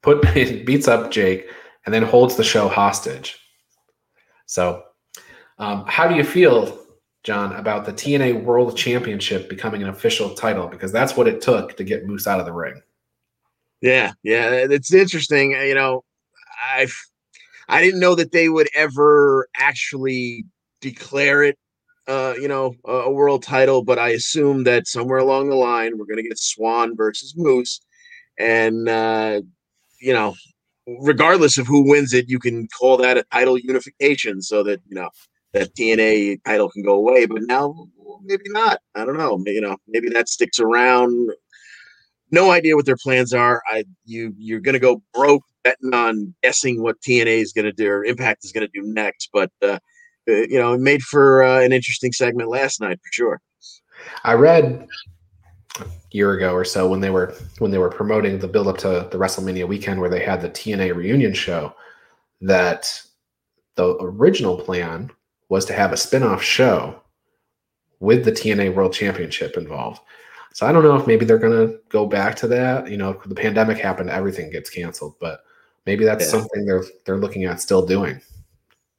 put 0.04 0.22
beats 0.34 0.88
up 0.88 1.10
Jake, 1.10 1.50
and 1.86 1.94
then 1.94 2.04
holds 2.04 2.36
the 2.36 2.44
show 2.44 2.68
hostage. 2.68 3.40
So, 4.46 4.84
um, 5.58 5.86
how 5.88 6.08
do 6.08 6.16
you 6.16 6.24
feel, 6.24 6.80
John, 7.24 7.54
about 7.54 7.86
the 7.86 7.94
TNA 7.94 8.44
World 8.44 8.78
Championship 8.78 9.50
becoming 9.50 9.82
an 9.82 9.90
official 9.90 10.36
title? 10.36 10.68
Because 10.68 10.92
that's 10.92 11.18
what 11.18 11.28
it 11.28 11.42
took 11.42 11.76
to 11.78 11.84
get 11.84 12.06
Moose 12.06 12.28
out 12.28 12.40
of 12.40 12.46
the 12.46 12.54
ring. 12.54 12.80
Yeah, 13.82 14.14
yeah, 14.22 14.52
it's 14.52 14.94
interesting. 14.94 15.52
You 15.52 15.74
know, 15.74 16.04
I 16.62 16.88
I 17.70 17.82
didn't 17.82 18.00
know 18.00 18.16
that 18.16 18.32
they 18.32 18.50
would 18.50 18.70
ever 18.76 19.48
actually 19.58 20.46
declare 20.82 21.44
it, 21.44 21.58
uh, 22.08 22.34
you 22.40 22.48
know, 22.48 22.76
a, 22.86 22.92
a 22.92 23.12
world 23.12 23.44
title, 23.44 23.84
but 23.84 24.00
I 24.00 24.10
assume 24.10 24.64
that 24.66 24.88
somewhere 24.88 25.20
along 25.20 25.50
the 25.50 25.56
line 25.56 25.98
we're 25.98 26.06
going 26.06 26.18
to 26.18 26.28
get 26.28 26.38
Swann 26.40 26.96
versus 26.96 27.34
Moose, 27.38 27.80
and 28.38 28.90
uh, 28.90 29.42
you 30.00 30.14
know, 30.14 30.36
regardless 31.02 31.58
of 31.58 31.68
who 31.68 31.90
wins 31.90 32.14
it, 32.14 32.30
you 32.30 32.40
can 32.40 32.68
call 32.80 32.98
that 32.98 33.18
a 33.18 33.24
title 33.32 33.58
unification 33.58 34.42
so 34.42 34.64
that, 34.64 34.82
you 34.88 34.96
know, 34.96 35.10
that 35.54 35.74
TNA 35.76 36.44
title 36.46 36.70
can 36.70 36.84
go 36.84 36.96
away. 36.96 37.26
But 37.26 37.44
now, 37.44 37.88
maybe 38.24 38.44
not. 38.48 38.80
I 38.96 39.06
don't 39.06 39.18
know. 39.18 39.42
You 39.46 39.62
know, 39.62 39.78
maybe 39.88 40.10
that 40.10 40.30
sticks 40.30 40.60
around. 40.60 41.32
No 42.32 42.52
idea 42.52 42.76
what 42.76 42.86
their 42.86 42.98
plans 43.02 43.34
are. 43.34 43.62
I 43.70 43.86
you 44.06 44.34
you're 44.38 44.60
gonna 44.60 44.80
go 44.80 45.02
broke 45.14 45.44
betting 45.64 45.94
on 45.94 46.34
guessing 46.44 46.82
what 46.82 47.00
TNA 47.02 47.42
is 47.42 47.54
gonna 47.54 47.72
do 47.72 47.90
or 47.90 48.06
Impact 48.06 48.44
is 48.44 48.52
gonna 48.52 48.68
do 48.74 48.84
next. 48.84 49.30
But 49.34 49.52
uh, 49.62 49.80
uh, 50.28 50.32
you 50.34 50.60
know, 50.60 50.74
it 50.74 50.80
made 50.80 51.04
for 51.04 51.44
uh, 51.44 51.62
an 51.62 51.74
interesting 51.74 52.12
segment 52.12 52.50
last 52.50 52.80
night 52.80 52.98
for 52.98 53.12
sure. 53.12 53.42
I 54.24 54.34
read 54.34 54.88
a 55.80 55.86
year 56.12 56.34
ago 56.34 56.54
or 56.54 56.66
so 56.66 56.88
when 56.88 57.02
they 57.02 57.10
were 57.10 57.36
when 57.60 57.72
they 57.72 57.78
were 57.78 57.90
promoting 57.90 58.40
the 58.40 58.48
build 58.48 58.68
up 58.68 58.78
to 58.80 59.08
the 59.12 59.18
WrestleMania 59.18 59.68
weekend 59.68 60.00
where 60.00 60.10
they 60.10 60.24
had 60.24 60.42
the 60.42 60.50
TNA 60.50 60.96
reunion 60.96 61.34
show 61.34 61.74
that 62.42 63.02
the 63.76 63.98
original 64.02 64.58
plan 64.58 65.10
was 65.50 65.66
to 65.66 65.74
have 65.74 65.92
a 65.92 65.98
spin-off 65.98 66.42
show 66.44 67.02
with 68.00 68.26
the 68.26 68.32
TNA 68.32 68.74
World 68.76 68.94
Championship 68.94 69.58
involved. 69.58 70.02
So 70.54 70.68
I 70.68 70.72
don't 70.72 70.84
know 70.84 70.96
if 70.96 71.08
maybe 71.08 71.26
they're 71.26 71.40
going 71.40 71.68
to 71.68 71.80
go 71.90 72.06
back 72.06 72.36
to 72.38 72.48
that. 72.50 72.90
You 72.90 72.98
know, 72.98 73.20
the 73.26 73.34
pandemic 73.34 73.78
happened, 73.78 74.10
everything 74.10 74.52
gets 74.52 74.70
canceled, 74.70 75.16
but 75.20 75.40
maybe 75.86 76.06
that's 76.06 76.26
yeah. 76.26 76.32
something 76.32 76.66
they're 76.66 76.84
they're 77.06 77.18
looking 77.18 77.46
at 77.46 77.62
still 77.62 77.86
doing. 77.86 78.22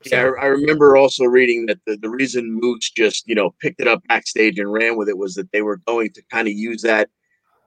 So. 0.07 0.16
Yeah, 0.16 0.33
I 0.38 0.47
remember 0.47 0.97
also 0.99 1.25
reading 1.25 1.64
that 1.66 1.79
the, 1.87 1.97
the 1.97 2.11
reason 2.11 2.59
Moose 2.61 2.90
just, 2.90 3.27
you 3.27 3.35
know, 3.35 3.55
picked 3.61 3.81
it 3.81 3.88
up 3.88 4.03
backstage 4.07 4.59
and 4.59 4.70
ran 4.70 4.99
with 4.99 5.09
it 5.09 5.16
was 5.16 5.35
that 5.35 5.51
they 5.53 5.62
were 5.62 5.79
going 5.87 6.11
to 6.12 6.23
kind 6.31 6.47
of 6.47 6.53
use 6.53 6.83
that. 6.83 7.09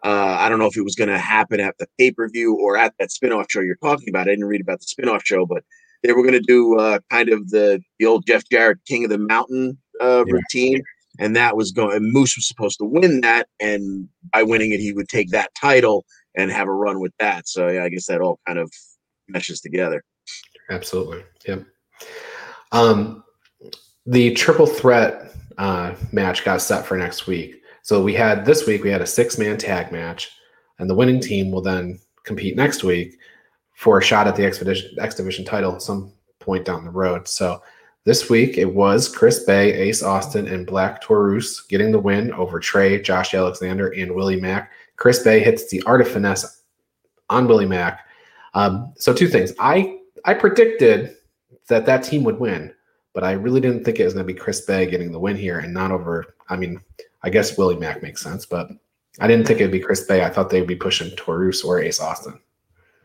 Uh, 0.06 0.38
I 0.40 0.48
don't 0.48 0.60
know 0.60 0.68
if 0.68 0.78
it 0.78 0.84
was 0.84 0.96
going 0.96 1.10
to 1.10 1.18
happen 1.18 1.60
at 1.60 1.76
the 1.80 1.88
pay 1.98 2.12
per 2.12 2.30
view 2.30 2.56
or 2.56 2.78
at 2.78 2.94
that 3.00 3.10
spinoff 3.10 3.50
show 3.50 3.62
you're 3.62 3.76
talking 3.78 4.10
about. 4.10 4.28
I 4.28 4.32
didn't 4.32 4.46
read 4.46 4.62
about 4.62 4.82
the 4.82 4.86
spinoff 4.86 5.26
show, 5.26 5.48
but 5.48 5.64
they 6.04 6.14
were 6.14 6.22
going 6.22 6.34
to 6.34 6.40
do 6.40 6.78
uh, 6.78 7.00
kind 7.12 7.30
of 7.30 7.50
the 7.50 7.82
the 7.98 8.06
old 8.06 8.26
Jeff 8.28 8.44
Jarrett 8.52 8.86
King 8.88 9.06
of 9.06 9.10
the 9.10 9.18
Mountain 9.18 9.78
uh, 10.00 10.24
yeah. 10.28 10.34
routine, 10.34 10.84
and 11.20 11.36
that 11.36 11.58
was 11.58 11.72
going. 11.72 11.96
And 11.96 12.14
Moose 12.14 12.36
was 12.38 12.48
supposed 12.48 12.78
to 12.78 12.86
win 12.86 13.22
that, 13.22 13.48
and 13.60 14.08
by 14.32 14.44
winning 14.44 14.74
it, 14.74 14.80
he 14.80 14.94
would 14.94 15.10
take 15.10 15.32
that 15.32 15.50
title 15.60 16.06
and 16.36 16.52
have 16.52 16.68
a 16.68 16.74
run 16.74 17.00
with 17.00 17.14
that. 17.20 17.48
So 17.48 17.68
yeah, 17.68 17.84
I 17.84 17.90
guess 17.90 18.06
that 18.06 18.22
all 18.22 18.40
kind 18.46 18.60
of 18.60 18.72
meshes 19.30 19.62
together. 19.62 20.04
Absolutely. 20.70 21.24
Yep. 21.48 21.66
Um, 22.72 23.24
the 24.06 24.34
triple 24.34 24.68
threat 24.68 25.34
uh, 25.58 25.94
match 26.12 26.44
got 26.46 26.62
set 26.62 26.86
for 26.86 26.98
next 26.98 27.28
week. 27.28 27.62
So 27.82 28.02
we 28.02 28.14
had 28.14 28.46
this 28.46 28.68
week 28.68 28.84
we 28.84 28.90
had 28.90 29.02
a 29.02 29.08
six 29.08 29.38
man 29.38 29.58
tag 29.58 29.92
match, 29.92 30.32
and 30.80 30.90
the 30.90 30.96
winning 30.96 31.22
team 31.22 31.52
will 31.52 31.62
then 31.62 32.00
compete 32.24 32.56
next 32.56 32.84
week 32.84 33.18
for 33.76 34.00
a 34.00 34.04
shot 34.04 34.28
at 34.28 34.36
the 34.36 34.46
Expedition 34.46 34.92
X 35.00 35.16
Division 35.16 35.46
title 35.46 35.74
at 35.74 35.82
some 35.82 36.12
point 36.40 36.66
down 36.66 36.84
the 36.84 36.92
road. 36.92 37.28
So 37.28 37.62
this 38.04 38.30
week 38.30 38.58
it 38.58 38.74
was 38.74 39.14
Chris 39.14 39.44
Bey, 39.44 39.74
Ace 39.74 40.02
Austin, 40.04 40.48
and 40.48 40.66
Black 40.66 41.02
Taurus 41.02 41.62
getting 41.62 41.92
the 41.92 42.00
win 42.00 42.32
over 42.34 42.60
Trey, 42.60 43.02
Josh 43.02 43.34
Alexander, 43.34 43.90
and 43.90 44.14
Willie 44.14 44.40
Mack. 44.40 44.72
Chris 44.96 45.24
Bey 45.24 45.40
hits 45.40 45.70
the 45.70 45.84
art 45.84 46.02
of 46.02 46.08
finesse 46.08 46.64
on 47.30 47.48
Willie 47.48 47.66
Mack. 47.66 48.07
Um, 48.58 48.94
so 48.98 49.14
two 49.14 49.28
things. 49.28 49.54
I 49.60 50.00
I 50.26 50.34
predicted 50.34 51.16
that 51.70 51.86
that 51.86 52.04
team 52.04 52.24
would 52.24 52.40
win. 52.40 52.74
But 53.14 53.24
I 53.24 53.32
really 53.32 53.60
didn't 53.60 53.84
think 53.84 54.00
it 54.00 54.06
was 54.06 54.14
going 54.14 54.28
to 54.28 54.32
be 54.32 54.40
Chris 54.40 54.62
Bey 54.62 54.86
getting 54.86 55.12
the 55.12 55.20
win 55.20 55.36
here 55.38 55.58
and 55.58 55.74
not 55.74 55.90
over. 55.92 56.36
I 56.50 56.56
mean, 56.56 56.80
I 57.24 57.32
guess 57.32 57.58
Willie 57.58 57.76
Mack 57.76 58.04
makes 58.04 58.22
sense, 58.22 58.46
but 58.46 58.70
I 59.20 59.28
didn't 59.28 59.48
think 59.48 59.60
it 59.60 59.64
would 59.64 59.72
be 59.72 59.80
Chris 59.80 60.04
Bey. 60.04 60.24
I 60.24 60.30
thought 60.30 60.52
they 60.52 60.60
would 60.60 60.68
be 60.68 60.76
pushing 60.76 61.10
Taurus 61.16 61.64
or 61.64 61.82
Ace 61.82 62.00
Austin. 62.00 62.40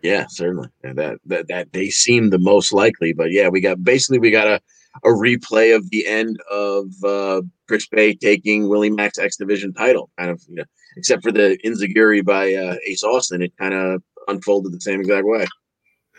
Yeah, 0.02 0.26
certainly. 0.28 0.68
That, 0.82 1.18
that 1.24 1.48
that 1.48 1.72
they 1.72 1.88
seem 1.88 2.28
the 2.28 2.38
most 2.38 2.74
likely. 2.74 3.14
But 3.14 3.30
yeah, 3.30 3.48
we 3.48 3.62
got 3.62 3.82
basically 3.82 4.18
we 4.18 4.30
got 4.30 4.48
a 4.48 4.60
a 5.04 5.08
replay 5.08 5.74
of 5.74 5.88
the 5.88 6.06
end 6.06 6.38
of 6.50 6.86
uh, 7.02 7.40
Chris 7.66 7.86
Bey 7.88 8.14
taking 8.14 8.68
Willie 8.68 8.90
Mack's 8.90 9.18
X 9.18 9.38
Division 9.38 9.72
title, 9.72 10.10
kind 10.18 10.30
of, 10.30 10.42
you 10.46 10.56
know, 10.56 10.64
except 10.98 11.22
for 11.22 11.32
the 11.32 11.58
Enzuigiri 11.64 12.22
by 12.22 12.52
uh, 12.52 12.76
Ace 12.86 13.02
Austin, 13.02 13.40
it 13.40 13.56
kind 13.56 13.72
of 13.72 14.02
unfolded 14.28 14.72
the 14.72 14.80
same 14.80 15.00
exact 15.00 15.26
way. 15.26 15.46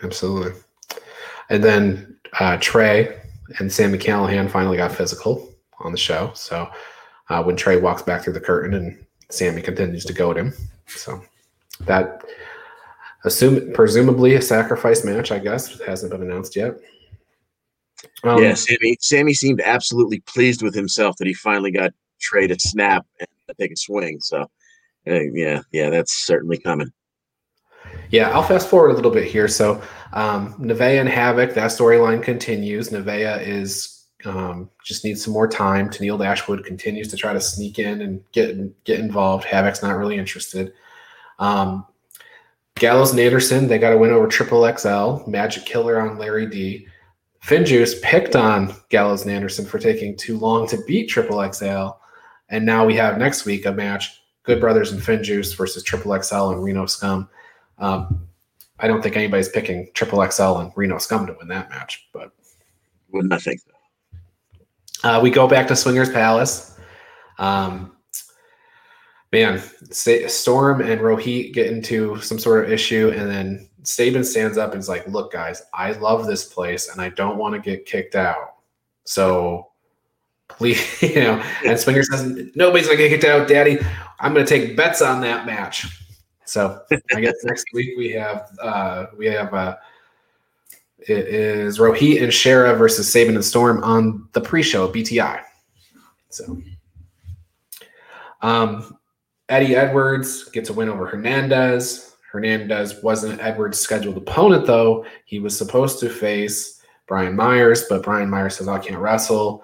Absolutely. 0.02 0.52
And 1.50 1.62
then 1.62 2.18
uh, 2.40 2.56
Trey 2.60 3.20
and 3.58 3.70
Sami 3.70 3.98
Callihan 3.98 4.50
finally 4.50 4.76
got 4.76 4.92
physical 4.92 5.52
on 5.80 5.92
the 5.92 5.98
show. 5.98 6.32
So 6.34 6.68
uh, 7.28 7.42
when 7.42 7.56
Trey 7.56 7.76
walks 7.76 8.02
back 8.02 8.22
through 8.22 8.32
the 8.32 8.40
curtain 8.40 8.74
and 8.74 9.04
Sami 9.30 9.62
continues 9.62 10.04
to 10.06 10.12
go 10.12 10.30
at 10.30 10.36
him. 10.36 10.52
So 10.86 11.22
that 11.80 12.24
assume 13.24 13.72
presumably 13.72 14.34
a 14.34 14.42
sacrifice 14.42 15.04
match, 15.04 15.32
I 15.32 15.38
guess, 15.38 15.80
hasn't 15.80 16.12
been 16.12 16.22
announced 16.22 16.56
yet. 16.56 16.74
Um, 18.22 18.42
yeah, 18.42 18.54
Sammy. 18.54 18.96
Sami 19.00 19.34
seemed 19.34 19.60
absolutely 19.60 20.20
pleased 20.20 20.62
with 20.62 20.74
himself 20.74 21.16
that 21.16 21.26
he 21.26 21.34
finally 21.34 21.70
got 21.70 21.92
Trey 22.20 22.46
to 22.46 22.58
snap 22.58 23.06
and 23.20 23.28
take 23.58 23.72
a 23.72 23.76
swing. 23.76 24.20
So 24.20 24.42
uh, 25.06 25.20
yeah, 25.32 25.60
yeah, 25.72 25.90
that's 25.90 26.12
certainly 26.26 26.58
coming. 26.58 26.90
Yeah, 28.10 28.30
I'll 28.30 28.42
fast 28.42 28.68
forward 28.68 28.90
a 28.90 28.94
little 28.94 29.10
bit 29.10 29.24
here. 29.26 29.48
So, 29.48 29.82
um, 30.12 30.54
Nevaeh 30.54 31.00
and 31.00 31.08
Havoc, 31.08 31.54
that 31.54 31.70
storyline 31.70 32.22
continues. 32.22 32.90
Nevaeh 32.90 33.46
is 33.46 34.06
um, 34.24 34.70
just 34.82 35.04
needs 35.04 35.22
some 35.22 35.32
more 35.32 35.48
time. 35.48 35.90
Tenille 35.90 36.18
Dashwood 36.18 36.64
continues 36.64 37.08
to 37.08 37.16
try 37.16 37.32
to 37.32 37.40
sneak 37.40 37.78
in 37.78 38.00
and 38.00 38.22
get 38.32 38.84
get 38.84 39.00
involved. 39.00 39.44
Havoc's 39.44 39.82
not 39.82 39.96
really 39.96 40.16
interested. 40.16 40.72
Um, 41.38 41.86
Gallows 42.76 43.12
and 43.12 43.20
Anderson, 43.20 43.68
they 43.68 43.78
got 43.78 43.92
a 43.92 43.98
win 43.98 44.10
over 44.10 44.26
Triple 44.26 44.70
XL. 44.76 45.28
Magic 45.30 45.64
Killer 45.64 46.00
on 46.00 46.18
Larry 46.18 46.46
D. 46.46 46.88
Finjuice 47.44 48.00
picked 48.02 48.34
on 48.34 48.74
Gallows 48.88 49.22
and 49.22 49.30
Anderson 49.30 49.64
for 49.64 49.78
taking 49.78 50.16
too 50.16 50.38
long 50.38 50.66
to 50.68 50.82
beat 50.86 51.08
Triple 51.08 51.52
XL. 51.52 51.90
And 52.48 52.64
now 52.64 52.84
we 52.84 52.94
have 52.96 53.18
next 53.18 53.44
week 53.44 53.66
a 53.66 53.72
match 53.72 54.20
Good 54.44 54.60
Brothers 54.60 54.92
and 54.92 55.00
Finjuice 55.00 55.56
versus 55.56 55.82
Triple 55.82 56.20
XL 56.20 56.50
and 56.50 56.64
Reno 56.64 56.86
Scum. 56.86 57.28
Um, 57.78 58.28
I 58.78 58.88
don't 58.88 59.02
think 59.02 59.16
anybody's 59.16 59.48
picking 59.48 59.88
Triple 59.94 60.28
XL 60.28 60.58
and 60.58 60.72
Reno 60.76 60.98
Scum 60.98 61.26
to 61.26 61.36
win 61.38 61.48
that 61.48 61.70
match, 61.70 62.08
but 62.12 62.32
would 63.10 63.28
not 63.28 63.42
think 63.42 63.60
so. 63.60 65.08
Uh, 65.08 65.20
we 65.20 65.30
go 65.30 65.46
back 65.46 65.68
to 65.68 65.76
Swingers 65.76 66.10
Palace. 66.10 66.78
Um, 67.38 67.92
man, 69.32 69.62
Storm 69.90 70.80
and 70.80 71.00
Rohit 71.00 71.52
get 71.52 71.66
into 71.66 72.20
some 72.20 72.38
sort 72.38 72.64
of 72.64 72.72
issue, 72.72 73.12
and 73.14 73.28
then 73.30 73.68
Sabin 73.82 74.24
stands 74.24 74.58
up 74.58 74.72
and 74.72 74.80
is 74.80 74.88
like, 74.88 75.06
"Look, 75.06 75.32
guys, 75.32 75.62
I 75.72 75.92
love 75.92 76.26
this 76.26 76.44
place, 76.44 76.88
and 76.88 77.00
I 77.00 77.10
don't 77.10 77.36
want 77.36 77.54
to 77.54 77.60
get 77.60 77.86
kicked 77.86 78.14
out. 78.14 78.54
So 79.04 79.68
please, 80.48 80.80
you 81.02 81.16
know." 81.16 81.42
And 81.64 81.78
Swinger 81.78 82.02
says, 82.02 82.50
"Nobody's 82.54 82.86
gonna 82.86 82.98
get 82.98 83.10
kicked 83.10 83.24
out, 83.24 83.46
Daddy. 83.46 83.78
I'm 84.20 84.32
gonna 84.32 84.46
take 84.46 84.76
bets 84.76 85.02
on 85.02 85.20
that 85.20 85.46
match." 85.46 85.86
So 86.44 86.80
I 87.14 87.20
guess 87.20 87.34
next 87.44 87.66
week 87.72 87.96
we 87.96 88.10
have 88.12 88.50
uh, 88.60 89.06
we 89.16 89.26
have 89.26 89.52
uh, 89.54 89.76
it 90.98 91.26
is 91.26 91.78
Rohit 91.78 92.22
and 92.22 92.32
Shera 92.32 92.74
versus 92.76 93.10
Sabin 93.10 93.34
and 93.34 93.44
Storm 93.44 93.82
on 93.84 94.28
the 94.32 94.40
pre-show 94.40 94.90
BTI. 94.90 95.42
So, 96.30 96.60
um, 98.42 98.96
Eddie 99.48 99.76
Edwards 99.76 100.44
gets 100.44 100.70
a 100.70 100.72
win 100.72 100.88
over 100.88 101.06
Hernandez. 101.06 102.16
Hernandez 102.30 103.02
wasn't 103.02 103.40
Edwards' 103.40 103.78
scheduled 103.78 104.16
opponent 104.16 104.66
though. 104.66 105.04
He 105.26 105.38
was 105.38 105.56
supposed 105.56 106.00
to 106.00 106.08
face 106.08 106.80
Brian 107.06 107.36
Myers, 107.36 107.84
but 107.88 108.02
Brian 108.02 108.30
Myers 108.30 108.56
says 108.56 108.68
I 108.68 108.78
can't 108.78 109.00
wrestle. 109.00 109.62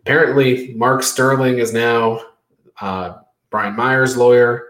Apparently, 0.00 0.72
Mark 0.74 1.02
Sterling 1.02 1.58
is 1.58 1.72
now 1.72 2.20
uh, 2.80 3.18
Brian 3.50 3.74
Myers' 3.74 4.16
lawyer. 4.16 4.68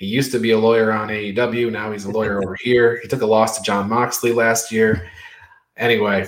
He 0.00 0.06
used 0.06 0.32
to 0.32 0.38
be 0.38 0.52
a 0.52 0.58
lawyer 0.58 0.92
on 0.92 1.08
AEW. 1.08 1.70
Now 1.70 1.92
he's 1.92 2.06
a 2.06 2.10
lawyer 2.10 2.38
over 2.42 2.56
here. 2.58 2.98
He 3.02 3.06
took 3.06 3.20
a 3.20 3.26
loss 3.26 3.58
to 3.58 3.62
Jon 3.62 3.86
Moxley 3.86 4.32
last 4.32 4.72
year. 4.72 5.10
Anyway, 5.76 6.26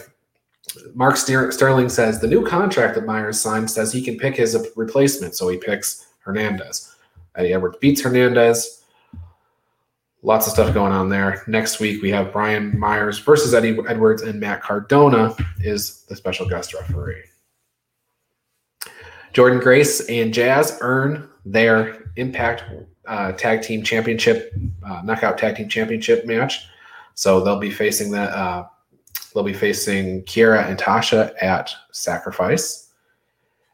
Mark 0.92 1.16
Sterling 1.16 1.88
says 1.88 2.20
the 2.20 2.26
new 2.26 2.46
contract 2.46 2.94
that 2.96 3.06
Myers 3.06 3.40
signed 3.40 3.70
says 3.70 3.90
he 3.90 4.02
can 4.02 4.18
pick 4.18 4.36
his 4.36 4.68
replacement, 4.76 5.34
so 5.34 5.48
he 5.48 5.56
picks 5.56 6.06
Hernandez. 6.18 6.94
Eddie 7.34 7.54
Edwards 7.54 7.78
beats 7.80 8.02
Hernandez. 8.02 8.84
Lots 10.20 10.46
of 10.46 10.52
stuff 10.52 10.74
going 10.74 10.92
on 10.92 11.08
there. 11.08 11.42
Next 11.46 11.80
week 11.80 12.02
we 12.02 12.10
have 12.10 12.30
Brian 12.30 12.78
Myers 12.78 13.20
versus 13.20 13.54
Eddie 13.54 13.78
Edwards, 13.88 14.20
and 14.20 14.38
Matt 14.38 14.62
Cardona 14.62 15.34
is 15.60 16.02
the 16.10 16.14
special 16.14 16.46
guest 16.46 16.74
referee. 16.74 17.22
Jordynne 19.32 19.62
Grace 19.62 20.06
and 20.10 20.34
Jazz 20.34 20.76
earn 20.82 21.30
their 21.46 22.12
Impact 22.16 22.64
uh, 23.06 23.32
Tag 23.32 23.62
Team 23.62 23.82
Championship, 23.82 24.52
uh, 24.84 25.02
Knockout 25.02 25.38
Tag 25.38 25.56
Team 25.56 25.68
Championship 25.68 26.26
match. 26.26 26.66
So 27.14 27.40
they'll 27.40 27.58
be 27.58 27.70
facing 27.70 28.10
that 28.12 28.30
uh, 28.30 28.66
They'll 29.32 29.44
be 29.44 29.52
facing 29.52 30.22
Kiera 30.24 30.68
and 30.68 30.78
Tasha 30.78 31.32
at 31.40 31.74
Sacrifice. 31.90 32.90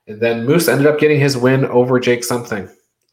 And 0.07 0.21
then 0.21 0.47
Moose 0.47 0.69
ended 0.69 0.87
up 0.87 0.99
getting 0.99 1.21
his 1.21 1.37
win 1.37 1.65
over 1.67 1.99
Jake 2.01 2.25
something. 2.25 2.69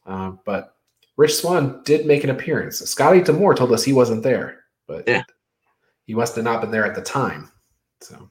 Uh, 0.06 0.32
but 0.44 0.76
Rich 1.16 1.36
Swann 1.36 1.82
did 1.84 2.06
make 2.06 2.24
an 2.24 2.30
appearance. 2.30 2.78
Scotty 2.78 3.20
D'Amore 3.20 3.54
told 3.54 3.72
us 3.72 3.84
he 3.84 3.92
wasn't 3.92 4.22
there, 4.22 4.60
but 4.86 5.04
yeah. 5.06 5.22
he 6.06 6.14
must 6.14 6.36
have 6.36 6.44
not 6.44 6.60
been 6.60 6.70
there 6.70 6.86
at 6.86 6.94
the 6.94 7.02
time. 7.02 7.50
So, 8.00 8.30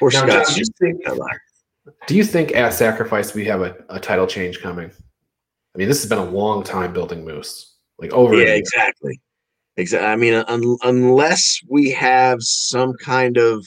or 0.00 0.10
now, 0.10 0.26
Scott's 0.26 0.54
do, 0.54 0.60
you 0.60 0.66
think, 0.78 1.02
do 2.06 2.16
you 2.16 2.24
think 2.24 2.54
at 2.54 2.72
Sacrifice 2.72 3.34
we 3.34 3.44
have 3.46 3.62
a, 3.62 3.76
a 3.88 3.98
title 3.98 4.26
change 4.26 4.60
coming? 4.60 4.90
I 5.74 5.78
mean, 5.78 5.88
this 5.88 6.02
has 6.02 6.08
been 6.08 6.18
a 6.18 6.24
long 6.24 6.64
time 6.64 6.92
building 6.92 7.24
Moose, 7.24 7.76
like 7.98 8.12
over. 8.12 8.34
Yeah, 8.34 8.54
exactly. 8.54 9.20
Exactly. 9.76 10.08
I 10.08 10.16
mean, 10.16 10.34
un- 10.34 10.78
unless 10.82 11.60
we 11.68 11.90
have 11.90 12.42
some 12.42 12.94
kind 12.94 13.36
of 13.36 13.64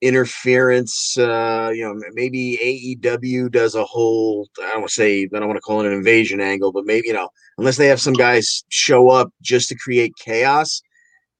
interference, 0.00 1.18
uh, 1.18 1.72
you 1.74 1.82
know, 1.82 2.00
maybe 2.12 2.96
AEW 3.02 3.50
does 3.50 3.74
a 3.74 3.84
whole, 3.84 4.48
I 4.58 4.70
don't 4.70 4.80
want 4.80 4.88
to 4.88 4.94
say, 4.94 5.22
I 5.34 5.38
don't 5.38 5.48
want 5.48 5.56
to 5.56 5.62
call 5.62 5.80
it 5.80 5.86
an 5.86 5.92
invasion 5.92 6.40
angle, 6.40 6.72
but 6.72 6.86
maybe, 6.86 7.08
you 7.08 7.14
know, 7.14 7.28
unless 7.58 7.76
they 7.76 7.88
have 7.88 8.00
some 8.00 8.14
guys 8.14 8.64
show 8.68 9.08
up 9.08 9.32
just 9.42 9.68
to 9.70 9.74
create 9.74 10.12
chaos, 10.18 10.80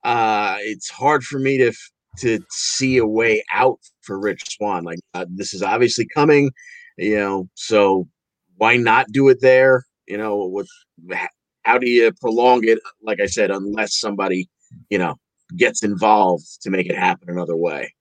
uh, 0.05 0.57
it's 0.61 0.91
hard 0.91 1.23
for 1.23 1.39
me 1.39 1.57
to, 1.59 1.73
to 2.19 2.41
see 2.51 2.97
a 2.97 3.07
way 3.07 3.43
out 3.53 3.79
for 4.03 4.19
Rich 4.19 4.57
Swann. 4.57 4.83
Like, 4.85 4.99
uh, 5.15 5.27
this 5.29 5.55
is 5.55 5.63
obviously 5.63 6.07
coming, 6.13 6.51
you 6.97 7.17
know, 7.17 7.49
so 7.55 8.09
why 8.59 8.77
not 8.77 9.11
do 9.11 9.29
it 9.29 9.41
there? 9.41 9.85
You 10.07 10.19
know, 10.19 10.47
with 10.47 10.69
how 11.63 11.79
do 11.79 11.89
you 11.89 12.13
prolong 12.21 12.61
it? 12.65 12.79
Like 13.03 13.21
I 13.21 13.27
said, 13.27 13.51
unless 13.51 13.99
somebody, 13.99 14.49
you 14.91 14.99
know, 14.99 15.17
gets 15.57 15.83
involved 15.83 16.47
to 16.63 16.71
make 16.71 16.87
it 16.87 16.97
happen 16.97 17.31
another 17.31 17.57
way. 17.57 17.95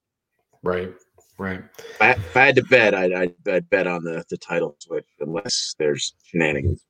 Right. 0.63 0.93
Right. 1.39 1.63
If 1.77 2.01
I, 2.01 2.09
if 2.11 2.37
I 2.37 2.45
had 2.47 2.55
to 2.55 2.63
bet, 2.63 2.95
I'd, 2.95 3.13
I'd, 3.13 3.33
I'd, 3.47 3.69
bet 3.69 3.85
on 3.85 4.03
the, 4.03 4.23
the 4.29 4.37
title 4.37 4.75
switch 4.79 5.05
unless 5.19 5.75
there's 5.77 6.15
shenanigans. 6.23 6.83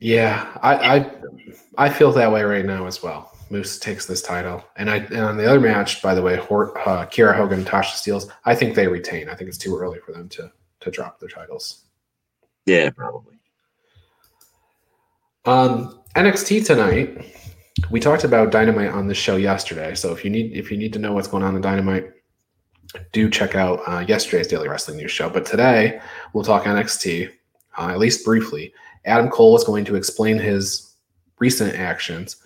Yeah, 0.00 0.50
I, 0.62 0.74
I 0.74 1.12
I 1.76 1.88
feel 1.90 2.10
that 2.12 2.32
way 2.32 2.42
right 2.42 2.64
now 2.64 2.86
as 2.86 3.02
well. 3.02 3.36
Moose 3.50 3.78
takes 3.78 4.06
this 4.06 4.22
title, 4.22 4.64
and 4.76 4.88
I 4.88 4.96
and 4.96 5.18
on 5.18 5.36
the 5.36 5.46
other 5.46 5.60
match, 5.60 6.00
by 6.02 6.14
the 6.14 6.22
way, 6.22 6.36
Hort, 6.36 6.74
uh, 6.86 7.04
Kiera 7.06 7.36
Hogan, 7.36 7.64
Tasha 7.64 7.94
Steelz. 7.94 8.30
I 8.46 8.54
think 8.54 8.74
they 8.74 8.86
retain. 8.86 9.28
I 9.28 9.34
think 9.34 9.48
it's 9.48 9.58
too 9.58 9.76
early 9.76 9.98
for 9.98 10.12
them 10.12 10.28
to 10.30 10.50
to 10.80 10.90
drop 10.90 11.20
their 11.20 11.28
titles. 11.28 11.84
Yeah, 12.66 12.90
probably. 12.90 13.36
Um, 15.44 16.00
NXT 16.16 16.66
tonight. 16.66 17.34
We 17.90 18.00
talked 18.00 18.24
about 18.24 18.50
Dynamite 18.50 18.90
on 18.90 19.06
the 19.06 19.14
show 19.14 19.36
yesterday, 19.36 19.94
so 19.94 20.12
if 20.12 20.24
you 20.24 20.30
need 20.30 20.52
if 20.56 20.70
you 20.70 20.76
need 20.76 20.92
to 20.92 20.98
know 20.98 21.12
what's 21.12 21.28
going 21.28 21.42
on 21.42 21.56
in 21.56 21.62
Dynamite, 21.62 22.10
do 23.12 23.30
check 23.30 23.54
out 23.54 23.80
uh, 23.86 24.04
yesterday's 24.06 24.48
Daily 24.48 24.68
Wrestling 24.68 24.98
News 24.98 25.10
show. 25.10 25.30
But 25.30 25.46
today 25.46 26.00
we'll 26.32 26.44
talk 26.44 26.64
NXT, 26.64 27.30
uh, 27.78 27.88
at 27.88 27.98
least 27.98 28.24
briefly. 28.24 28.74
Adam 29.06 29.30
Cole 29.30 29.56
is 29.56 29.64
going 29.64 29.84
to 29.86 29.94
explain 29.96 30.38
his 30.38 30.94
recent 31.38 31.74
actions, 31.74 32.36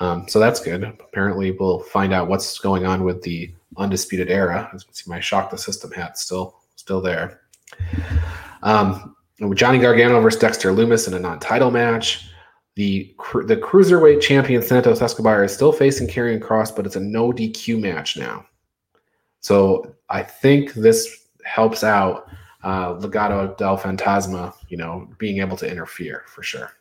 um, 0.00 0.26
so 0.26 0.38
that's 0.38 0.60
good. 0.60 0.84
Apparently, 0.84 1.50
we'll 1.50 1.80
find 1.80 2.14
out 2.14 2.28
what's 2.28 2.58
going 2.58 2.86
on 2.86 3.04
with 3.04 3.20
the 3.22 3.52
Undisputed 3.76 4.30
Era. 4.30 4.70
As 4.72 4.82
you 4.82 4.86
can 4.86 4.94
see, 4.94 5.10
my 5.10 5.20
Shock 5.20 5.50
the 5.50 5.58
System 5.58 5.90
hat 5.90 6.18
still 6.18 6.56
still 6.76 7.02
there. 7.02 7.42
Um, 8.62 9.16
Johnny 9.54 9.78
Gargano 9.78 10.20
versus 10.20 10.40
Dexter 10.40 10.72
Lumis 10.72 11.06
in 11.06 11.14
a 11.14 11.18
non-title 11.18 11.70
match. 11.70 12.28
The 12.76 13.14
the 13.46 13.56
cruiserweight 13.56 14.20
champion 14.20 14.62
Santos 14.62 15.02
Escobar 15.02 15.44
is 15.44 15.52
still 15.52 15.72
facing 15.72 16.06
Karrion 16.06 16.40
Kross, 16.40 16.74
but 16.74 16.86
it's 16.86 16.96
a 16.96 17.00
no 17.00 17.32
DQ 17.32 17.80
match 17.80 18.16
now. 18.16 18.46
So 19.40 19.94
I 20.08 20.22
think 20.22 20.74
this 20.74 21.28
helps 21.44 21.82
out 21.82 22.28
uh, 22.62 22.94
Legado 22.94 23.56
del 23.56 23.78
Fantasma, 23.78 24.54
you 24.68 24.76
know, 24.76 25.08
being 25.18 25.38
able 25.38 25.56
to 25.56 25.70
interfere 25.70 26.24
for 26.26 26.42
sure. 26.42 26.72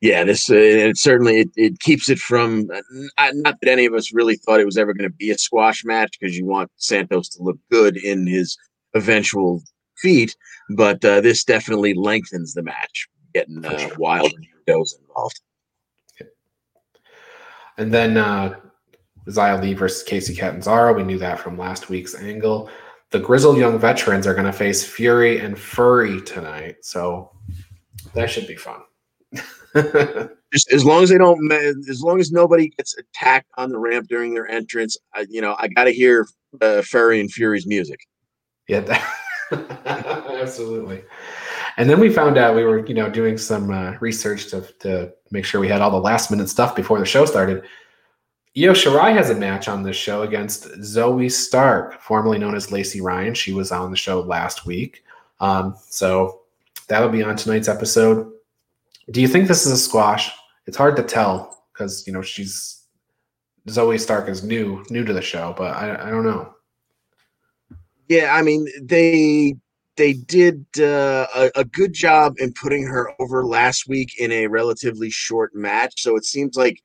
Yeah, 0.00 0.22
this 0.24 0.48
uh, 0.48 0.54
it 0.54 0.96
certainly 0.96 1.40
it, 1.40 1.50
it 1.56 1.80
keeps 1.80 2.08
it 2.08 2.18
from 2.18 2.70
uh, 2.72 3.32
not 3.34 3.56
that 3.60 3.70
any 3.70 3.84
of 3.84 3.94
us 3.94 4.12
really 4.12 4.36
thought 4.36 4.60
it 4.60 4.66
was 4.66 4.78
ever 4.78 4.94
going 4.94 5.10
to 5.10 5.16
be 5.16 5.30
a 5.30 5.38
squash 5.38 5.84
match 5.84 6.16
because 6.18 6.38
you 6.38 6.44
want 6.44 6.70
Santos 6.76 7.28
to 7.30 7.42
look 7.42 7.58
good 7.70 7.96
in 7.96 8.26
his 8.26 8.56
eventual 8.94 9.62
feat, 10.00 10.36
but 10.70 11.04
uh, 11.04 11.20
this 11.20 11.44
definitely 11.44 11.94
lengthens 11.94 12.54
the 12.54 12.62
match, 12.62 13.08
getting 13.34 13.64
uh, 13.64 13.78
sure. 13.78 13.98
wild 13.98 14.32
Joe's 14.66 14.98
involved. 15.00 15.40
And 17.78 17.94
then 17.94 18.16
uh, 18.16 18.56
Xia 19.28 19.62
Li 19.62 19.72
versus 19.72 20.06
Kacy 20.06 20.36
Catanzaro. 20.36 20.94
We 20.94 21.04
knew 21.04 21.18
that 21.18 21.38
from 21.38 21.56
last 21.56 21.88
week's 21.88 22.14
angle. 22.14 22.68
The 23.10 23.20
grizzled 23.20 23.56
young 23.56 23.78
veterans 23.78 24.26
are 24.26 24.34
going 24.34 24.46
to 24.46 24.52
face 24.52 24.84
Fury 24.84 25.38
and 25.38 25.58
Furry 25.58 26.20
tonight, 26.22 26.76
so 26.82 27.30
that 28.14 28.30
should 28.30 28.46
be 28.46 28.56
fun. 28.56 28.80
Just 30.52 30.72
as 30.72 30.84
long 30.84 31.02
as 31.02 31.10
they 31.10 31.18
don't, 31.18 31.52
as 31.52 32.02
long 32.02 32.20
as 32.20 32.32
nobody 32.32 32.68
gets 32.70 32.96
attacked 32.98 33.50
on 33.56 33.70
the 33.70 33.78
ramp 33.78 34.08
during 34.08 34.34
their 34.34 34.48
entrance, 34.48 34.96
I, 35.14 35.26
you 35.28 35.40
know, 35.40 35.54
I 35.58 35.68
got 35.68 35.84
to 35.84 35.92
hear 35.92 36.26
uh, 36.60 36.82
Furry 36.82 37.20
and 37.20 37.30
Fury's 37.30 37.66
music. 37.66 38.00
Yeah, 38.66 38.80
that, 38.80 39.14
absolutely. 39.86 41.02
And 41.76 41.88
then 41.88 42.00
we 42.00 42.12
found 42.12 42.38
out 42.38 42.56
we 42.56 42.64
were, 42.64 42.84
you 42.86 42.94
know, 42.94 43.08
doing 43.08 43.38
some 43.38 43.70
uh, 43.70 43.92
research 44.00 44.50
to, 44.50 44.62
to 44.80 45.12
make 45.30 45.44
sure 45.44 45.60
we 45.60 45.68
had 45.68 45.80
all 45.80 45.90
the 45.90 46.00
last 46.00 46.30
minute 46.30 46.48
stuff 46.48 46.74
before 46.74 46.98
the 46.98 47.06
show 47.06 47.24
started. 47.24 47.62
Io 48.56 48.72
Shirai 48.72 49.12
has 49.12 49.30
a 49.30 49.34
match 49.34 49.68
on 49.68 49.84
this 49.84 49.96
show 49.96 50.22
against 50.22 50.64
Zoey 50.80 51.30
Stark, 51.30 52.00
formerly 52.00 52.38
known 52.38 52.56
as 52.56 52.72
Lacey 52.72 53.00
Ryan. 53.00 53.34
She 53.34 53.52
was 53.52 53.70
on 53.70 53.90
the 53.90 53.96
show 53.96 54.20
last 54.20 54.66
week. 54.66 55.04
Um, 55.38 55.76
so 55.88 56.40
that'll 56.88 57.10
be 57.10 57.22
on 57.22 57.36
tonight's 57.36 57.68
episode. 57.68 58.32
Do 59.12 59.20
you 59.20 59.28
think 59.28 59.46
this 59.46 59.64
is 59.64 59.72
a 59.72 59.76
squash? 59.76 60.32
It's 60.66 60.76
hard 60.76 60.96
to 60.96 61.02
tell 61.02 61.62
because 61.72 62.06
you 62.06 62.12
know 62.12 62.22
she's 62.22 62.82
Zoey 63.68 64.00
Stark 64.00 64.28
is 64.28 64.42
new 64.42 64.84
new 64.90 65.04
to 65.04 65.12
the 65.12 65.22
show, 65.22 65.54
but 65.56 65.76
I 65.76 66.08
I 66.08 66.10
don't 66.10 66.24
know. 66.24 66.54
Yeah, 68.08 68.34
I 68.34 68.42
mean 68.42 68.66
they 68.82 69.54
they 69.96 70.12
did 70.12 70.64
uh, 70.78 71.26
a, 71.34 71.50
a 71.56 71.64
good 71.64 71.92
job 71.92 72.34
in 72.38 72.52
putting 72.52 72.84
her 72.84 73.10
over 73.20 73.44
last 73.44 73.88
week 73.88 74.18
in 74.18 74.30
a 74.32 74.46
relatively 74.46 75.10
short 75.10 75.54
match. 75.54 75.94
So 75.98 76.16
it 76.16 76.24
seems 76.24 76.56
like 76.56 76.80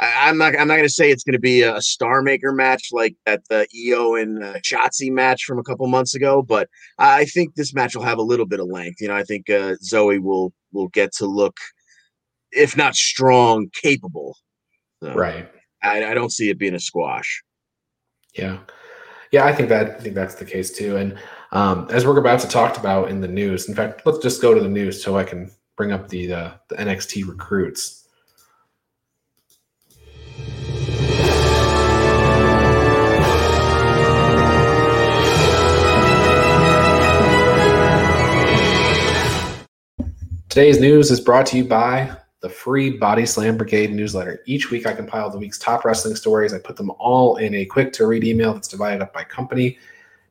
I, 0.00 0.28
am 0.28 0.38
not 0.38 0.58
I'm 0.58 0.66
not 0.66 0.74
going 0.74 0.88
to 0.88 0.92
say 0.92 1.10
it's 1.10 1.22
going 1.22 1.34
to 1.34 1.38
be 1.38 1.62
a 1.62 1.80
star 1.80 2.22
maker 2.22 2.52
match 2.52 2.88
like 2.92 3.16
that 3.26 3.42
the 3.48 3.66
Io 3.74 4.14
and 4.14 4.42
uh, 4.42 4.54
Shotzi 4.60 5.10
match 5.10 5.44
from 5.44 5.58
a 5.58 5.62
couple 5.62 5.86
months 5.86 6.14
ago, 6.14 6.42
but 6.42 6.68
I 6.98 7.26
think 7.26 7.54
this 7.54 7.74
match 7.74 7.94
will 7.94 8.02
have 8.02 8.18
a 8.18 8.22
little 8.22 8.46
bit 8.46 8.60
of 8.60 8.66
length. 8.66 9.00
You 9.00 9.08
know, 9.08 9.16
I 9.16 9.24
think 9.24 9.48
uh, 9.48 9.76
Zoey 9.84 10.20
will 10.20 10.52
will 10.72 10.88
get 10.88 11.12
to 11.14 11.26
look, 11.26 11.56
if 12.50 12.76
not 12.76 12.96
strong, 12.96 13.70
capable. 13.82 14.36
So 15.02 15.14
right. 15.14 15.50
I, 15.82 16.04
I 16.04 16.14
don't 16.14 16.32
see 16.32 16.50
it 16.50 16.58
being 16.58 16.74
a 16.74 16.80
squash. 16.80 17.42
Yeah. 18.34 18.58
Yeah, 19.30 19.44
I 19.44 19.52
think 19.54 19.68
that 19.68 19.90
I 19.90 20.00
think 20.00 20.16
that's 20.16 20.34
the 20.34 20.44
case 20.44 20.76
too. 20.76 20.96
And 20.96 21.16
um, 21.52 21.86
as 21.90 22.04
we're 22.04 22.18
about 22.18 22.40
to 22.40 22.48
talk 22.48 22.76
about 22.76 23.10
in 23.10 23.20
the 23.20 23.28
news, 23.28 23.68
in 23.68 23.74
fact, 23.74 24.02
let's 24.04 24.18
just 24.18 24.42
go 24.42 24.54
to 24.54 24.60
the 24.60 24.68
news 24.68 25.02
so 25.02 25.16
I 25.16 25.24
can 25.24 25.50
bring 25.76 25.92
up 25.92 26.08
the 26.08 26.32
uh, 26.32 26.50
the 26.68 26.76
NXT 26.76 27.28
recruits. 27.28 28.08
Today's 40.48 40.80
news 40.80 41.12
is 41.12 41.20
brought 41.20 41.46
to 41.46 41.56
you 41.56 41.64
by 41.64 42.16
the 42.40 42.48
free 42.48 42.90
Body 42.90 43.26
Slam 43.26 43.56
Brigade 43.56 43.92
newsletter. 43.92 44.40
Each 44.46 44.70
week, 44.70 44.86
I 44.86 44.94
compile 44.94 45.30
the 45.30 45.38
week's 45.38 45.58
top 45.58 45.84
wrestling 45.84 46.16
stories. 46.16 46.54
I 46.54 46.58
put 46.58 46.76
them 46.76 46.90
all 46.98 47.36
in 47.36 47.54
a 47.54 47.66
quick 47.66 47.92
to 47.94 48.06
read 48.06 48.24
email 48.24 48.54
that's 48.54 48.68
divided 48.68 49.02
up 49.02 49.12
by 49.12 49.24
company. 49.24 49.78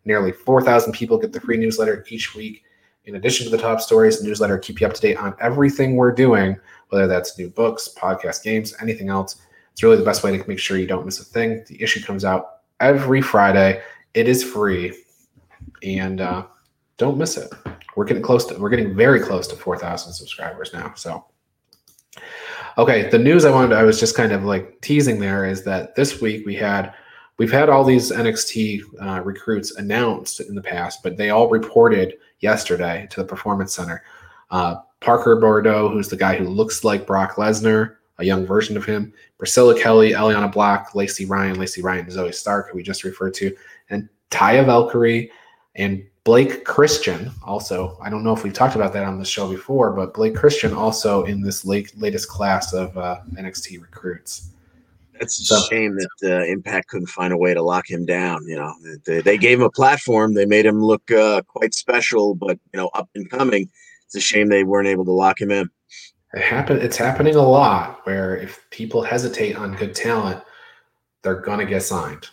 Nearly 0.06 0.32
4,000 0.32 0.92
people 0.92 1.18
get 1.18 1.32
the 1.32 1.40
free 1.40 1.58
newsletter 1.58 2.04
each 2.10 2.34
week. 2.36 2.64
In 3.06 3.16
addition 3.16 3.46
to 3.46 3.52
the 3.52 3.62
top 3.62 3.80
stories, 3.80 4.20
the 4.20 4.28
newsletter 4.28 4.58
keep 4.58 4.82
you 4.82 4.88
up 4.88 4.94
to 4.94 5.02
date 5.02 5.18
on 5.18 5.36
everything 5.40 5.96
we're 5.96 6.12
doing, 6.12 6.56
whether 6.90 7.08
that's 7.08 7.38
new 7.38 7.50
books, 7.50 7.90
podcast 7.96 8.44
games, 8.44 8.74
anything 8.82 9.10
else. 9.10 9.38
It's 9.72 9.84
really 9.84 9.98
the 9.98 10.04
best 10.04 10.24
way 10.24 10.36
to 10.36 10.48
make 10.48 10.60
sure 10.60 10.78
you 10.78 10.88
don't 10.88 11.06
miss 11.06 11.20
a 11.20 11.24
thing. 11.24 11.64
The 11.68 11.82
issue 11.82 12.04
comes 12.04 12.26
out 12.26 12.62
every 12.80 13.22
Friday. 13.22 13.82
It 14.14 14.28
is 14.28 14.44
free, 14.44 14.94
and 15.84 16.22
uh, 16.22 16.48
don't 16.98 17.18
miss 17.18 17.38
it. 17.38 17.52
We're 17.96 18.06
getting 18.06 18.24
close 18.24 18.46
to. 18.48 18.56
We're 18.56 18.70
getting 18.70 18.96
very 18.96 19.20
close 19.20 19.48
to 19.48 19.56
4,000 19.56 20.12
subscribers 20.12 20.74
now. 20.74 20.94
So 20.96 21.26
Okay, 22.78 23.10
the 23.10 23.20
news 23.20 23.46
I 23.46 23.52
wanted, 23.52 23.74
I 23.76 23.84
was 23.84 24.00
just 24.00 24.16
kind 24.16 24.32
of 24.32 24.46
like 24.46 24.80
teasing 24.82 25.20
there 25.20 25.46
is 25.46 25.64
that 25.64 25.96
this 25.96 26.22
week 26.22 26.46
we 26.46 26.56
had, 26.56 26.94
we've 27.38 27.52
had 27.52 27.70
all 27.70 27.84
these 27.84 28.12
NXT 28.12 28.82
uh, 29.02 29.22
recruits 29.22 29.76
announced 29.76 30.40
in 30.40 30.56
the 30.56 30.62
past, 30.62 31.04
but 31.04 31.18
they 31.18 31.30
all 31.30 31.50
reported 31.50 32.16
yesterday 32.40 33.08
to 33.12 33.22
the 33.22 33.28
Performance 33.28 33.74
Center. 33.74 34.04
Uh, 34.52 34.76
Parker 35.02 35.38
Boudreaux, 35.38 35.92
who's 35.92 36.10
the 36.10 36.18
guy 36.18 36.36
who 36.36 36.46
looks 36.46 36.84
like 36.84 37.08
Brock 37.08 37.36
Lesnar, 37.36 37.96
a 38.18 38.26
young 38.26 38.46
version 38.46 38.76
of 38.78 38.86
him, 38.86 39.14
Priscilla 39.38 39.80
Kelly, 39.80 40.12
Elayna 40.12 40.52
Black, 40.52 40.94
Lacey 40.94 41.26
Ryan, 41.26 41.58
Lacey 41.58 41.82
Ryan, 41.82 42.06
Zoey 42.06 42.34
Stark, 42.34 42.70
who 42.70 42.78
we 42.78 42.84
just 42.84 43.04
referred 43.04 43.34
to, 43.36 43.56
and 43.90 44.10
Taya 44.30 44.66
Valkyrie 44.66 45.32
and 45.76 46.06
Blake 46.24 46.66
Christian, 46.66 47.32
also, 47.44 47.98
I 48.02 48.10
don't 48.10 48.24
know 48.24 48.34
if 48.34 48.44
we've 48.44 48.54
talked 48.54 48.76
about 48.76 48.94
that 48.94 49.06
on 49.06 49.18
the 49.18 49.26
show 49.26 49.50
before, 49.50 49.92
but 49.92 50.14
Blake 50.14 50.36
Christian 50.36 50.74
also 50.74 51.24
in 51.24 51.42
this 51.42 51.66
late, 51.66 51.92
latest 51.98 52.28
class 52.28 52.74
of 52.74 52.98
uh, 52.98 53.22
NXT 53.34 53.82
recruits. 53.82 54.50
It's 55.22 55.40
a 55.40 55.44
so, 55.44 55.60
shame 55.70 55.98
that 55.98 56.32
uh, 56.32 56.46
Impact 56.46 56.88
couldn't 56.88 57.08
find 57.08 57.34
a 57.34 57.38
way 57.38 57.54
to 57.54 57.62
lock 57.62 57.90
him 57.90 58.06
down. 58.06 58.46
You 58.48 58.56
know, 58.56 58.74
they, 59.06 59.22
they 59.22 59.38
gave 59.38 59.60
him 59.60 59.66
a 59.66 59.72
platform, 59.72 60.34
they 60.34 60.46
made 60.46 60.66
him 60.66 60.84
look 60.84 61.10
uh, 61.12 61.42
quite 61.48 61.74
special, 61.74 62.36
but 62.36 62.58
you 62.74 62.80
know, 62.80 62.90
up 62.94 63.10
and 63.16 63.30
coming. 63.30 63.70
It's 64.06 64.16
a 64.16 64.22
shame 64.22 64.48
they 64.48 64.64
weren't 64.64 64.88
able 64.88 65.06
to 65.06 65.12
lock 65.12 65.40
him 65.40 65.52
in. 65.52 65.70
It 66.34 66.42
happen. 66.42 66.78
It's 66.80 66.98
happening 66.98 67.36
a 67.36 67.42
lot 67.42 68.06
where 68.06 68.38
if 68.38 68.68
people 68.70 69.02
hesitate 69.02 69.56
on 69.56 69.76
good 69.76 69.96
talent, 69.96 70.42
they're 71.22 71.42
gonna 71.42 71.66
get 71.66 71.84
signed. 71.84 72.28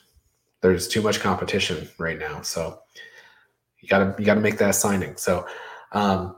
There's 0.61 0.89
too 0.89 1.03
much 1.03 1.21
competition 1.21 1.89
right 1.99 2.19
now, 2.19 2.43
so 2.43 2.81
you 3.87 3.91
gotta 3.91 4.15
you 4.19 4.25
gotta 4.25 4.41
make 4.41 4.59
that 4.59 4.75
signing. 4.75 5.17
So, 5.17 5.47
um, 5.93 6.37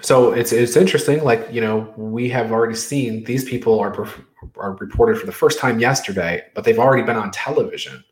so 0.00 0.32
it's 0.32 0.52
it's 0.52 0.76
interesting. 0.76 1.22
Like 1.22 1.48
you 1.52 1.60
know, 1.60 1.94
we 1.96 2.28
have 2.30 2.50
already 2.50 2.74
seen 2.74 3.22
these 3.24 3.44
people 3.44 3.78
are 3.78 4.08
are 4.56 4.72
reported 4.74 5.18
for 5.18 5.26
the 5.26 5.32
first 5.32 5.60
time 5.60 5.78
yesterday, 5.78 6.42
but 6.54 6.64
they've 6.64 6.78
already 6.78 7.04
been 7.04 7.16
on 7.16 7.30
television, 7.30 8.02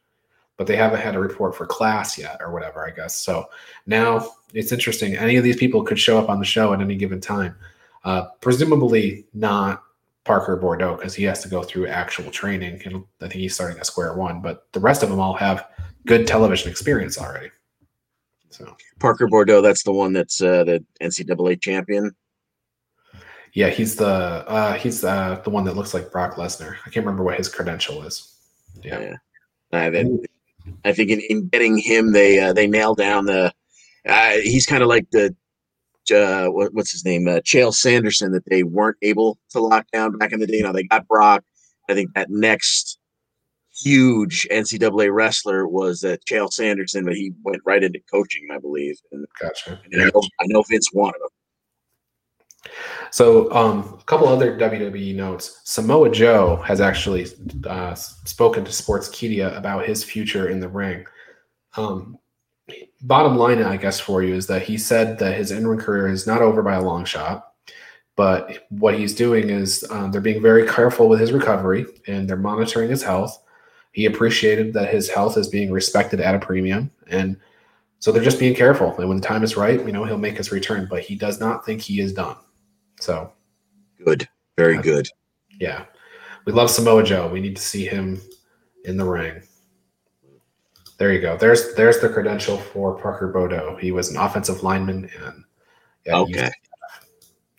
but 0.56 0.68
they 0.68 0.76
haven't 0.76 1.00
had 1.00 1.16
a 1.16 1.18
report 1.18 1.56
for 1.56 1.66
class 1.66 2.16
yet 2.16 2.36
or 2.40 2.52
whatever. 2.52 2.86
I 2.86 2.92
guess 2.92 3.18
so. 3.18 3.46
Now 3.86 4.30
it's 4.54 4.70
interesting. 4.70 5.16
Any 5.16 5.36
of 5.36 5.42
these 5.42 5.56
people 5.56 5.82
could 5.82 5.98
show 5.98 6.16
up 6.18 6.28
on 6.28 6.38
the 6.38 6.44
show 6.44 6.72
at 6.72 6.80
any 6.80 6.94
given 6.94 7.20
time. 7.20 7.56
Uh, 8.04 8.26
presumably 8.40 9.26
not 9.34 9.82
Parker 10.24 10.56
Boudreaux 10.56 10.96
because 10.96 11.14
he 11.14 11.24
has 11.24 11.42
to 11.42 11.48
go 11.48 11.64
through 11.64 11.88
actual 11.88 12.30
training, 12.30 12.80
and 12.84 13.04
I 13.20 13.26
think 13.26 13.34
he's 13.34 13.54
starting 13.54 13.78
at 13.78 13.86
square 13.86 14.14
one. 14.14 14.40
But 14.40 14.68
the 14.72 14.80
rest 14.80 15.02
of 15.02 15.08
them 15.08 15.18
all 15.18 15.34
have 15.34 15.66
good 16.06 16.26
television 16.26 16.70
experience 16.70 17.18
already. 17.18 17.50
So 18.56 18.74
Parker 19.00 19.26
Boudreaux, 19.26 19.62
that's 19.62 19.82
the 19.82 19.92
one 19.92 20.14
that's 20.14 20.40
uh, 20.40 20.64
the 20.64 20.84
NCAA 21.02 21.60
champion. 21.60 22.10
Yeah, 23.52 23.68
he's 23.68 23.96
the 23.96 24.06
uh, 24.06 24.74
he's 24.74 25.04
uh, 25.04 25.40
the 25.44 25.50
one 25.50 25.64
that 25.64 25.76
looks 25.76 25.92
like 25.92 26.10
Brock 26.10 26.36
Lesnar. 26.36 26.76
I 26.86 26.90
can't 26.90 27.04
remember 27.04 27.22
what 27.22 27.36
his 27.36 27.48
credential 27.48 28.02
is. 28.02 28.34
Yeah, 28.82 29.00
yeah. 29.00 29.16
I, 29.72 29.86
I 30.84 30.92
think 30.92 31.10
in, 31.10 31.20
in 31.28 31.48
getting 31.48 31.76
him, 31.76 32.12
they 32.12 32.38
uh, 32.38 32.52
they 32.52 32.66
nailed 32.66 32.98
down 32.98 33.26
the. 33.26 33.52
Uh, 34.08 34.30
he's 34.42 34.66
kind 34.66 34.82
of 34.82 34.88
like 34.88 35.10
the 35.10 35.34
uh, 36.10 36.46
what, 36.46 36.72
what's 36.72 36.92
his 36.92 37.04
name, 37.04 37.28
uh, 37.28 37.40
Chael 37.40 37.74
Sanderson, 37.74 38.32
that 38.32 38.44
they 38.46 38.62
weren't 38.62 38.96
able 39.02 39.38
to 39.50 39.60
lock 39.60 39.86
down 39.92 40.16
back 40.16 40.32
in 40.32 40.40
the 40.40 40.46
day. 40.46 40.58
You 40.58 40.62
know, 40.62 40.72
they 40.72 40.84
got 40.84 41.08
Brock. 41.08 41.44
I 41.90 41.94
think 41.94 42.14
that 42.14 42.30
next 42.30 42.98
huge 43.76 44.46
NCAA 44.50 45.12
wrestler 45.12 45.68
was 45.68 46.04
uh, 46.04 46.16
Chael 46.30 46.52
Sanderson, 46.52 47.04
but 47.04 47.14
he 47.14 47.32
went 47.44 47.62
right 47.64 47.82
into 47.82 48.00
coaching, 48.10 48.48
I 48.52 48.58
believe. 48.58 48.98
And, 49.12 49.26
gotcha. 49.40 49.80
And 49.92 50.02
I, 50.02 50.04
know, 50.06 50.22
I, 50.40 50.46
know, 50.46 50.62
Vince 50.68 50.92
wanted 50.92 51.20
him. 51.20 52.70
So, 53.10 53.52
um, 53.52 53.98
a 54.00 54.04
couple 54.04 54.26
other 54.28 54.58
WWE 54.58 55.14
notes. 55.14 55.60
Samoa 55.64 56.10
Joe 56.10 56.56
has 56.66 56.80
actually 56.80 57.26
uh, 57.66 57.94
spoken 57.94 58.64
to 58.64 58.70
Sportskeeda 58.70 59.56
about 59.56 59.86
his 59.86 60.02
future 60.02 60.48
in 60.48 60.58
the 60.58 60.68
ring. 60.68 61.06
Um, 61.76 62.18
bottom 63.02 63.36
line, 63.36 63.62
I 63.62 63.76
guess, 63.76 64.00
for 64.00 64.22
you 64.22 64.34
is 64.34 64.46
that 64.48 64.62
he 64.62 64.78
said 64.78 65.18
that 65.20 65.36
his 65.36 65.52
in 65.52 65.66
ring 65.66 65.78
career 65.78 66.08
is 66.08 66.26
not 66.26 66.42
over 66.42 66.62
by 66.62 66.74
a 66.74 66.82
long 66.82 67.04
shot. 67.04 67.52
But 68.16 68.66
what 68.70 68.98
he's 68.98 69.14
doing 69.14 69.50
is 69.50 69.84
um, 69.90 70.10
they're 70.10 70.22
being 70.22 70.40
very 70.40 70.66
careful 70.66 71.06
with 71.08 71.20
his 71.20 71.32
recovery 71.32 71.84
and 72.06 72.26
they're 72.26 72.38
monitoring 72.38 72.88
his 72.88 73.02
health 73.02 73.42
he 73.96 74.04
appreciated 74.04 74.74
that 74.74 74.92
his 74.92 75.08
health 75.08 75.38
is 75.38 75.48
being 75.48 75.72
respected 75.72 76.20
at 76.20 76.34
a 76.34 76.38
premium. 76.38 76.90
And 77.06 77.34
so 77.98 78.12
they're 78.12 78.22
just 78.22 78.38
being 78.38 78.54
careful. 78.54 78.94
And 78.98 79.08
when 79.08 79.18
the 79.18 79.26
time 79.26 79.42
is 79.42 79.56
right 79.56 79.84
you 79.86 79.90
know 79.90 80.04
he'll 80.04 80.18
make 80.18 80.36
his 80.36 80.52
return 80.52 80.86
but 80.88 81.02
he 81.02 81.14
does 81.14 81.40
not 81.40 81.64
think 81.64 81.80
he 81.80 82.00
is 82.00 82.12
done. 82.12 82.36
So 83.00 83.32
good. 84.04 84.28
Very 84.58 84.76
uh, 84.76 84.82
good. 84.82 85.08
Yeah. 85.58 85.86
We 86.44 86.52
love 86.52 86.70
samoa 86.70 87.04
joe. 87.04 87.26
We 87.28 87.40
need 87.40 87.56
to 87.56 87.62
see 87.62 87.86
him 87.86 88.20
in 88.84 88.98
the 88.98 89.04
ring. 89.06 89.42
There 90.98 91.10
you 91.14 91.22
go. 91.22 91.38
There's 91.38 91.74
there's 91.74 91.98
the 92.00 92.10
credential 92.10 92.58
for 92.58 93.00
parker 93.00 93.32
Boudreaux. 93.32 93.80
he 93.80 93.92
was 93.92 94.10
an 94.10 94.18
offensive 94.18 94.62
lineman 94.62 95.08
and 95.24 95.42
yeah, 96.04 96.18
okay. 96.18 96.50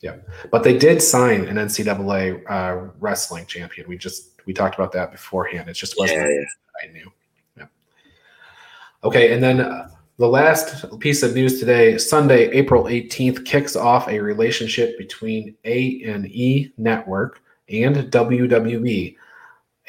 Yeah. 0.04 0.18
But 0.52 0.64
they 0.64 0.78
did 0.78 1.02
sign 1.02 1.46
an 1.46 1.56
ncaa 1.56 2.44
uh, 2.48 2.92
wrestling 3.00 3.48
champion. 3.48 3.90
We 3.90 3.98
just 3.98 4.37
we 4.48 4.54
talked 4.54 4.74
about 4.74 4.92
that 4.94 5.12
beforehand. 5.12 5.70
It 5.70 5.74
just 5.74 6.00
wasn't 6.00 6.22
yeah, 6.22 6.28
yeah. 6.28 6.84
I 6.84 6.92
knew. 6.92 7.12
Yeah. 7.58 7.66
Okay, 9.04 9.34
and 9.34 9.44
then 9.44 9.60
uh, 9.60 9.90
the 10.18 10.28
last 10.28 10.86
piece 11.00 11.22
of 11.22 11.36
news 11.36 11.60
today, 11.60 11.98
Sunday, 12.00 12.50
April 12.50 12.86
18th, 12.86 13.46
kicks 13.46 13.76
off 13.76 14.08
a 14.08 14.20
relationship 14.20 14.98
between 14.98 15.56
A&E 15.66 16.72
Network 16.78 17.42
and 17.70 17.96
WWE. 17.96 19.16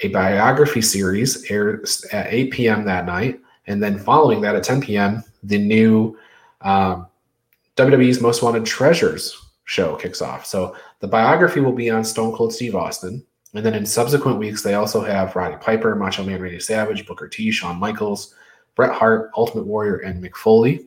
A 0.00 0.08
biography 0.08 0.82
series 0.82 1.50
airs 1.50 2.04
at 2.12 2.32
8 2.32 2.50
p.m. 2.52 2.84
that 2.84 3.06
night, 3.06 3.40
and 3.66 3.82
then 3.82 3.98
following 3.98 4.40
that 4.42 4.54
at 4.54 4.62
10 4.64 4.82
p.m., 4.82 5.24
the 5.42 5.58
new 5.58 6.16
um, 6.60 7.06
WWE's 7.76 8.20
Most 8.20 8.42
Wanted 8.42 8.66
Treasures 8.66 9.40
show 9.64 9.96
kicks 9.96 10.22
off. 10.22 10.46
So 10.46 10.76
the 11.00 11.08
biography 11.08 11.60
will 11.60 11.72
be 11.72 11.90
on 11.90 12.04
Stone 12.04 12.34
Cold 12.34 12.52
Steve 12.52 12.74
Austin. 12.74 13.24
And 13.54 13.64
then 13.64 13.74
in 13.74 13.86
subsequent 13.86 14.38
weeks, 14.38 14.62
they 14.62 14.74
also 14.74 15.02
have 15.02 15.34
Roddy 15.34 15.56
Piper, 15.56 15.94
Macho 15.94 16.24
Man 16.24 16.40
Randy 16.40 16.60
Savage, 16.60 17.06
Booker 17.06 17.28
T, 17.28 17.50
Shawn 17.50 17.78
Michaels, 17.78 18.34
Bret 18.74 18.92
Hart, 18.92 19.30
Ultimate 19.36 19.66
Warrior, 19.66 19.98
and 19.98 20.22
Mick 20.22 20.36
Foley. 20.36 20.86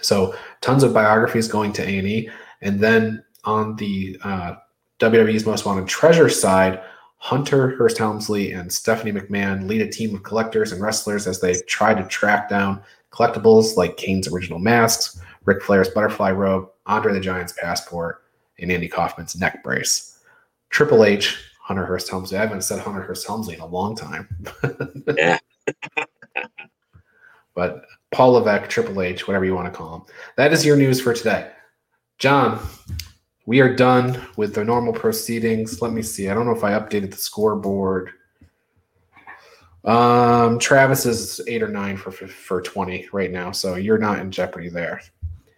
So 0.00 0.34
tons 0.60 0.82
of 0.82 0.92
biographies 0.92 1.48
going 1.48 1.72
to 1.74 1.82
A&E. 1.82 2.28
And 2.60 2.80
then 2.80 3.24
on 3.44 3.76
the 3.76 4.18
uh, 4.22 4.56
WWE's 4.98 5.46
Most 5.46 5.64
Wanted 5.64 5.88
Treasure 5.88 6.28
side, 6.28 6.82
Hunter 7.16 7.74
Hearst 7.76 7.96
Helmsley 7.96 8.52
and 8.52 8.70
Stephanie 8.70 9.12
McMahon 9.12 9.66
lead 9.66 9.80
a 9.80 9.88
team 9.88 10.14
of 10.14 10.22
collectors 10.22 10.72
and 10.72 10.82
wrestlers 10.82 11.26
as 11.26 11.40
they 11.40 11.54
try 11.62 11.94
to 11.94 12.06
track 12.08 12.50
down 12.50 12.82
collectibles 13.10 13.76
like 13.76 13.96
Kane's 13.96 14.28
original 14.28 14.58
masks, 14.58 15.20
Ric 15.46 15.62
Flair's 15.62 15.88
butterfly 15.88 16.32
robe, 16.32 16.68
Andre 16.84 17.14
the 17.14 17.20
Giant's 17.20 17.54
passport, 17.58 18.24
and 18.58 18.70
Andy 18.70 18.88
Kaufman's 18.88 19.36
neck 19.36 19.62
brace. 19.62 20.18
Triple 20.68 21.04
H, 21.04 21.38
Hunter 21.64 21.86
Hearst 21.86 22.10
Helmsley. 22.10 22.36
I 22.36 22.42
haven't 22.42 22.60
said 22.60 22.78
Hunter 22.78 23.00
Hearst 23.00 23.26
Helmsley 23.26 23.54
in 23.54 23.60
a 23.60 23.66
long 23.66 23.96
time. 23.96 24.28
Yeah. 25.16 25.38
but 27.54 27.86
Paul 28.12 28.32
Levesque, 28.32 28.68
Triple 28.68 29.00
H, 29.00 29.26
whatever 29.26 29.46
you 29.46 29.54
want 29.54 29.72
to 29.72 29.76
call 29.76 29.96
him. 29.96 30.02
That 30.36 30.52
is 30.52 30.66
your 30.66 30.76
news 30.76 31.00
for 31.00 31.14
today. 31.14 31.50
John, 32.18 32.60
we 33.46 33.60
are 33.60 33.74
done 33.74 34.26
with 34.36 34.54
the 34.54 34.62
normal 34.62 34.92
proceedings. 34.92 35.80
Let 35.80 35.94
me 35.94 36.02
see. 36.02 36.28
I 36.28 36.34
don't 36.34 36.44
know 36.44 36.54
if 36.54 36.64
I 36.64 36.72
updated 36.72 37.12
the 37.12 37.16
scoreboard. 37.16 38.10
Um, 39.86 40.58
Travis 40.58 41.06
is 41.06 41.40
eight 41.48 41.62
or 41.62 41.68
nine 41.68 41.96
for 41.96 42.10
for 42.10 42.60
twenty 42.60 43.08
right 43.10 43.30
now, 43.30 43.52
so 43.52 43.76
you're 43.76 43.98
not 43.98 44.18
in 44.18 44.30
jeopardy 44.30 44.68
there. 44.68 45.00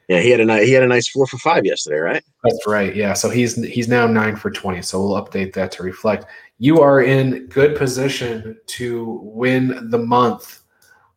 Yeah, 0.09 0.21
he 0.21 0.31
had 0.31 0.41
a 0.41 0.65
he 0.65 0.73
had 0.73 0.85
a 0.85 0.87
nice 0.87 1.09
four 1.09 1.27
for 1.27 1.39
five 1.39 1.67
yesterday, 1.67 1.99
right? 1.99 2.25
That's 2.45 2.67
right. 2.67 2.95
Yeah, 2.95 3.13
so 3.13 3.29
he's 3.29 3.57
he's 3.65 3.89
now 3.89 4.07
nine 4.07 4.37
for 4.37 4.51
twenty. 4.51 4.81
So 4.83 5.01
we'll 5.01 5.21
update 5.21 5.53
that 5.55 5.73
to 5.73 5.83
reflect. 5.83 6.27
You 6.59 6.81
are 6.81 7.03
in 7.03 7.47
good 7.49 7.77
position 7.77 8.57
to 8.67 9.21
win 9.23 9.91
the 9.91 9.99
month 9.99 10.63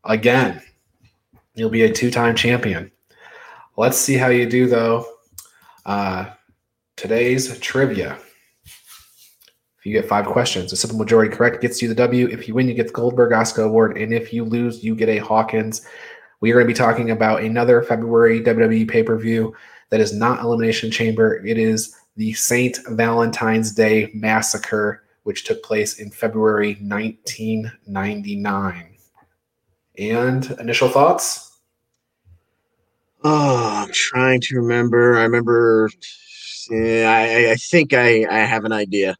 again. 0.05 0.61
You'll 1.53 1.69
be 1.69 1.83
a 1.83 1.93
two-time 1.93 2.35
champion. 2.35 2.91
Let's 3.77 3.97
see 3.97 4.15
how 4.15 4.29
you 4.29 4.49
do 4.49 4.67
though. 4.67 5.05
Uh, 5.85 6.31
today's 6.95 7.59
trivia. 7.59 8.17
If 8.65 9.85
you 9.85 9.93
get 9.93 10.09
five 10.09 10.25
questions, 10.25 10.73
a 10.73 10.75
simple 10.75 10.97
majority 10.97 11.33
correct 11.33 11.61
gets 11.61 11.81
you 11.81 11.87
the 11.87 11.95
W. 11.95 12.27
If 12.27 12.47
you 12.47 12.53
win, 12.53 12.67
you 12.67 12.73
get 12.73 12.87
the 12.87 12.93
Goldberg 12.93 13.31
Oscar 13.33 13.61
Award. 13.61 13.97
And 13.97 14.13
if 14.13 14.33
you 14.33 14.43
lose, 14.43 14.83
you 14.83 14.95
get 14.95 15.09
a 15.09 15.19
Hawkins. 15.19 15.85
We 16.41 16.51
are 16.51 16.55
going 16.55 16.67
to 16.67 16.73
be 16.73 16.77
talking 16.77 17.11
about 17.11 17.43
another 17.43 17.81
February 17.83 18.41
WWE 18.41 18.87
pay 18.89 19.03
per 19.03 19.17
view 19.17 19.53
that 19.89 19.99
is 19.99 20.13
not 20.13 20.41
Elimination 20.41 20.89
Chamber. 20.91 21.45
It 21.45 21.57
is 21.57 21.95
the 22.15 22.31
St. 22.33 22.79
Valentine's 22.89 23.73
Day 23.73 24.09
Massacre, 24.13 25.03
which 25.23 25.43
took 25.43 25.61
place 25.63 25.99
in 25.99 26.09
February 26.11 26.77
1999. 26.81 28.95
And 29.97 30.51
initial 30.59 30.89
thoughts? 30.89 31.57
Oh, 33.23 33.83
I'm 33.85 33.91
trying 33.91 34.39
to 34.41 34.55
remember. 34.57 35.17
I 35.17 35.23
remember. 35.23 35.89
Yeah, 36.69 37.11
I, 37.11 37.51
I 37.51 37.55
think 37.55 37.93
I, 37.93 38.25
I 38.29 38.39
have 38.45 38.63
an 38.63 38.71
idea. 38.71 39.15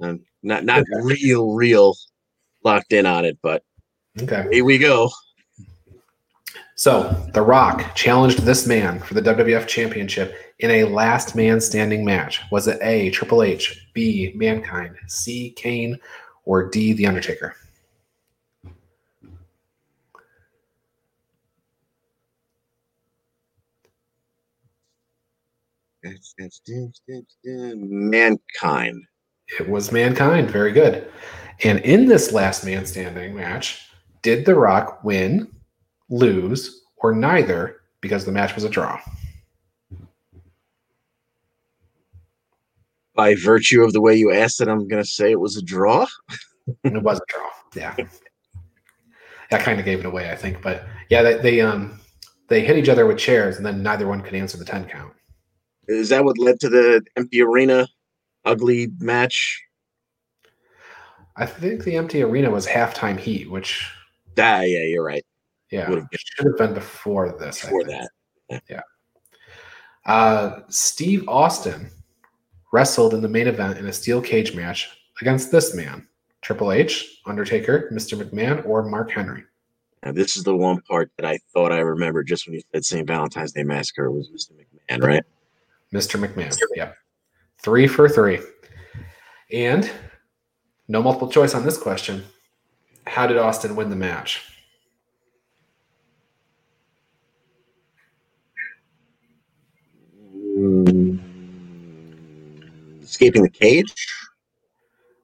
I'm 0.00 0.24
not 0.42 0.64
not 0.64 0.80
Okay. 0.80 0.90
real 1.02 1.52
real 1.52 1.94
locked 2.64 2.92
in 2.92 3.06
on 3.06 3.24
it, 3.24 3.38
but 3.42 3.62
Okay. 4.20 4.46
here 4.50 4.64
we 4.64 4.78
go. 4.78 5.08
So, 6.78 7.10
The 7.34 7.42
Rock 7.42 7.96
challenged 7.96 8.44
this 8.44 8.64
man 8.64 9.00
for 9.00 9.14
the 9.14 9.20
WWF 9.20 9.66
Championship 9.66 10.54
in 10.60 10.70
a 10.70 10.84
last 10.84 11.34
man 11.34 11.60
standing 11.60 12.04
match. 12.04 12.40
Was 12.52 12.68
it 12.68 12.78
A, 12.82 13.10
Triple 13.10 13.42
H, 13.42 13.88
B, 13.94 14.32
Mankind, 14.36 14.94
C, 15.08 15.50
Kane, 15.56 15.98
or 16.44 16.68
D, 16.70 16.92
The 16.92 17.08
Undertaker? 17.08 17.56
That's, 26.04 26.32
that's, 26.38 26.60
that's, 26.64 27.00
that's 27.08 27.34
mankind. 27.42 29.02
It 29.58 29.68
was 29.68 29.90
Mankind. 29.90 30.48
Very 30.48 30.70
good. 30.70 31.10
And 31.64 31.80
in 31.80 32.06
this 32.06 32.30
last 32.30 32.64
man 32.64 32.86
standing 32.86 33.34
match, 33.34 33.90
did 34.22 34.44
The 34.44 34.54
Rock 34.54 35.02
win, 35.02 35.52
lose, 36.10 36.82
or 36.96 37.12
neither 37.12 37.80
because 38.00 38.24
the 38.24 38.32
match 38.32 38.54
was 38.54 38.64
a 38.64 38.68
draw? 38.68 39.00
By 43.14 43.34
virtue 43.34 43.82
of 43.82 43.92
the 43.92 44.00
way 44.00 44.14
you 44.14 44.32
asked 44.32 44.60
it, 44.60 44.68
I'm 44.68 44.86
going 44.86 45.02
to 45.02 45.08
say 45.08 45.32
it 45.32 45.40
was 45.40 45.56
a 45.56 45.62
draw. 45.62 46.06
it 46.84 47.02
was 47.02 47.18
a 47.18 47.32
draw. 47.32 47.50
Yeah. 47.74 47.96
That 49.50 49.62
kind 49.62 49.78
of 49.80 49.84
gave 49.84 50.00
it 50.00 50.06
away, 50.06 50.30
I 50.30 50.36
think. 50.36 50.62
But 50.62 50.84
yeah, 51.08 51.22
they, 51.22 51.38
they 51.38 51.60
um 51.60 52.00
they 52.48 52.64
hit 52.64 52.76
each 52.76 52.88
other 52.88 53.06
with 53.06 53.18
chairs 53.18 53.56
and 53.56 53.66
then 53.66 53.82
neither 53.82 54.06
one 54.06 54.22
could 54.22 54.34
answer 54.34 54.56
the 54.56 54.64
10 54.64 54.86
count. 54.86 55.12
Is 55.86 56.10
that 56.10 56.24
what 56.24 56.38
led 56.38 56.60
to 56.60 56.68
the 56.68 57.02
empty 57.16 57.42
arena 57.42 57.88
ugly 58.44 58.88
match? 58.98 59.62
I 61.36 61.46
think 61.46 61.84
the 61.84 61.96
empty 61.96 62.22
arena 62.22 62.50
was 62.50 62.66
halftime 62.66 63.18
heat, 63.18 63.50
which 63.50 63.90
Ah, 64.38 64.60
yeah, 64.60 64.84
you're 64.84 65.04
right. 65.04 65.24
Yeah 65.70 65.88
Would've 65.88 66.08
been 66.10 66.18
should 66.18 66.46
have 66.46 66.56
been 66.58 66.74
before 66.74 67.30
this. 67.38 67.62
Before 67.62 67.84
that, 67.84 68.84
Uh, 70.06 70.60
Steve 70.68 71.28
Austin 71.28 71.90
wrestled 72.72 73.14
in 73.14 73.20
the 73.22 73.28
main 73.28 73.46
event 73.48 73.78
in 73.78 73.86
a 73.86 73.92
steel 73.92 74.20
cage 74.22 74.54
match 74.54 74.88
against 75.20 75.50
this 75.50 75.74
man 75.74 76.06
Triple 76.40 76.72
H, 76.72 77.20
Undertaker, 77.26 77.90
Mr. 77.92 78.16
McMahon, 78.20 78.64
or 78.64 78.84
Mark 78.84 79.10
Henry. 79.10 79.44
now 80.04 80.12
this 80.12 80.36
is 80.36 80.44
the 80.44 80.56
one 80.56 80.80
part 80.82 81.10
that 81.16 81.26
I 81.26 81.38
thought 81.52 81.72
I 81.72 81.80
remembered 81.80 82.26
just 82.28 82.46
when 82.46 82.54
you 82.54 82.62
said 82.72 82.84
St. 82.84 83.06
Valentine's 83.06 83.52
Day 83.52 83.64
Massacre 83.64 84.10
was 84.10 84.30
Mr. 84.30 84.52
McMahon, 84.52 85.02
right? 85.02 85.22
Mr. 85.92 86.22
McMahon. 86.24 86.56
Yep. 86.76 86.96
Three 87.60 87.86
for 87.86 88.08
three. 88.08 88.38
And 89.52 89.90
no 90.86 91.02
multiple 91.02 91.28
choice 91.28 91.54
on 91.54 91.64
this 91.64 91.76
question. 91.78 92.22
How 93.06 93.26
did 93.26 93.36
Austin 93.38 93.74
win 93.74 93.90
the 93.90 93.96
match? 93.96 94.42
Mm, 100.58 101.20
escaping 103.00 103.42
the 103.42 103.48
cage. 103.48 103.94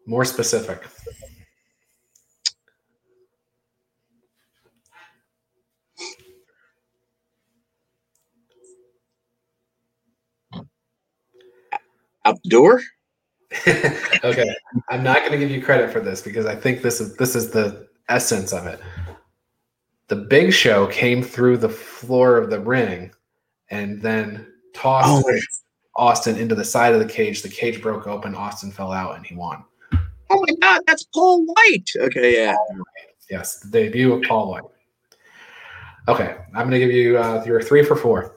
More 0.07 0.25
specific. 0.25 0.87
Out 12.25 12.41
the 12.45 12.49
door. 12.49 12.81
okay. 13.67 14.55
I'm 14.89 15.03
not 15.03 15.19
going 15.19 15.33
to 15.33 15.39
give 15.39 15.51
you 15.51 15.61
credit 15.61 15.91
for 15.91 16.01
this 16.01 16.23
because 16.23 16.47
I 16.47 16.55
think 16.55 16.83
this 16.83 17.01
is 17.01 17.17
this 17.17 17.35
is 17.35 17.51
the 17.51 17.89
essence 18.09 18.53
of 18.53 18.67
it. 18.67 18.79
The 20.07 20.17
Big 20.17 20.53
Show 20.53 20.87
came 20.87 21.23
through 21.23 21.57
the 21.57 21.69
floor 21.69 22.37
of 22.37 22.51
the 22.51 22.61
ring 22.61 23.11
and 23.71 24.01
then 24.01 24.54
tossed 24.75 25.25
Oh. 25.27 25.39
Austin 25.97 26.37
into 26.37 26.55
the 26.55 26.65
side 26.65 26.93
of 26.93 27.01
the 27.01 27.07
cage. 27.07 27.43
The 27.43 27.49
cage 27.49 27.81
broke 27.81 28.07
open. 28.07 28.35
Austin 28.35 28.71
fell 28.71 28.93
out 28.93 29.17
and 29.17 29.25
he 29.25 29.35
won. 29.35 29.65
Oh 30.31 30.45
my 30.49 30.55
God, 30.61 30.81
that's 30.87 31.05
Paul 31.15 31.45
White. 31.45 31.89
Okay, 31.97 32.35
yeah. 32.37 32.57
Yes, 33.31 33.61
the 33.61 33.71
debut 33.71 34.13
of 34.13 34.23
Paul 34.23 34.51
White. 34.51 34.65
Okay, 36.09 36.37
I'm 36.55 36.69
going 36.69 36.73
to 36.73 36.79
give 36.79 36.91
you 36.91 37.17
uh, 37.19 37.43
your 37.47 37.63
three 37.63 37.85
for 37.85 37.97
four. 37.97 38.37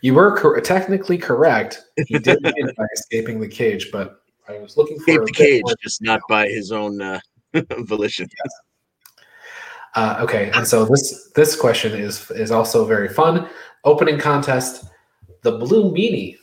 You 0.00 0.14
were 0.14 0.36
cor- 0.36 0.58
technically 0.60 1.18
correct. 1.18 1.82
He 2.06 2.18
did 2.18 2.38
win 2.42 2.72
by 2.76 2.86
escaping 2.94 3.40
the 3.40 3.48
cage, 3.48 3.90
but 3.92 4.22
I 4.48 4.58
was 4.58 4.76
looking 4.76 4.98
for 4.98 5.02
Escaped 5.10 5.22
a 5.22 5.26
the 5.26 5.32
cage, 5.32 5.62
just 5.82 6.02
not 6.02 6.20
by 6.28 6.48
his 6.48 6.72
own 6.72 7.00
uh, 7.00 7.20
volition. 7.80 8.28
Uh, 9.94 10.18
okay, 10.20 10.50
and 10.54 10.66
so 10.66 10.84
this 10.84 11.30
this 11.36 11.54
question 11.54 11.92
is 11.92 12.30
is 12.32 12.50
also 12.50 12.84
very 12.84 13.08
fun. 13.08 13.48
Opening 13.84 14.18
contest: 14.18 14.86
the 15.44 15.52
Blue 15.52 15.92
Meanie 15.92 16.38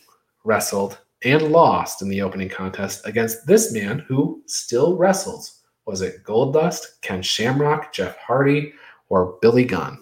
wrestled 0.46 1.00
and 1.24 1.52
lost 1.52 2.02
in 2.02 2.08
the 2.08 2.22
opening 2.22 2.48
contest 2.48 3.06
against 3.06 3.46
this 3.46 3.74
man 3.74 4.00
who 4.00 4.42
still 4.46 4.96
wrestles. 4.96 5.60
Was 5.86 6.02
it 6.02 6.24
Goldust, 6.24 7.02
Ken 7.02 7.22
Shamrock, 7.22 7.92
Jeff 7.92 8.16
Hardy, 8.18 8.74
or 9.10 9.38
Billy 9.42 9.66
Gunn? 9.66 9.98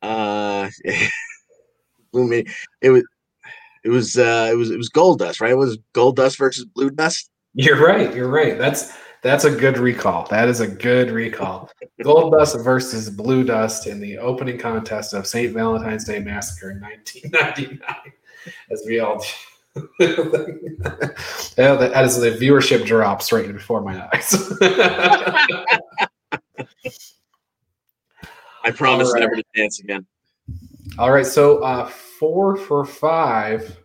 Uh, 0.00 0.70
Blue 2.12 2.28
Meanie. 2.28 2.50
It 2.80 2.90
was. 2.90 3.02
It 3.84 3.90
was. 3.90 4.16
Uh, 4.16 4.48
it 4.50 4.54
was. 4.54 4.70
It 4.70 4.78
was 4.78 4.88
Goldust, 4.88 5.40
right? 5.40 5.50
It 5.50 5.58
was 5.58 5.78
Goldust 5.94 6.38
versus 6.38 6.64
Blue 6.64 6.90
Dust. 6.90 7.30
You're 7.54 7.84
right. 7.84 8.14
You're 8.14 8.30
right. 8.30 8.56
That's 8.56 8.92
that's 9.22 9.44
a 9.44 9.50
good 9.50 9.78
recall. 9.78 10.26
That 10.28 10.48
is 10.48 10.60
a 10.60 10.68
good 10.68 11.10
recall. 11.10 11.70
Goldust 12.00 12.62
versus 12.62 13.10
Blue 13.10 13.44
Dust 13.44 13.86
in 13.86 14.00
the 14.00 14.18
opening 14.18 14.58
contest 14.58 15.14
of 15.14 15.26
St. 15.26 15.52
Valentine's 15.52 16.04
Day 16.04 16.20
Massacre 16.20 16.70
in 16.70 16.80
1999, 16.80 18.12
as 18.70 18.84
we 18.86 19.00
all. 19.00 19.24
yeah, 20.00 21.90
as 21.94 22.20
the 22.20 22.36
viewership 22.40 22.84
drops 22.84 23.32
right 23.32 23.52
before 23.52 23.80
my 23.82 24.08
eyes. 24.12 24.52
I 28.64 28.70
promise 28.72 29.12
right. 29.12 29.20
never 29.20 29.36
to 29.36 29.44
dance 29.54 29.78
again. 29.80 30.06
all 30.98 31.12
right, 31.12 31.26
so 31.26 31.58
uh, 31.58 31.86
four 31.86 32.56
for 32.56 32.84
five 32.84 33.78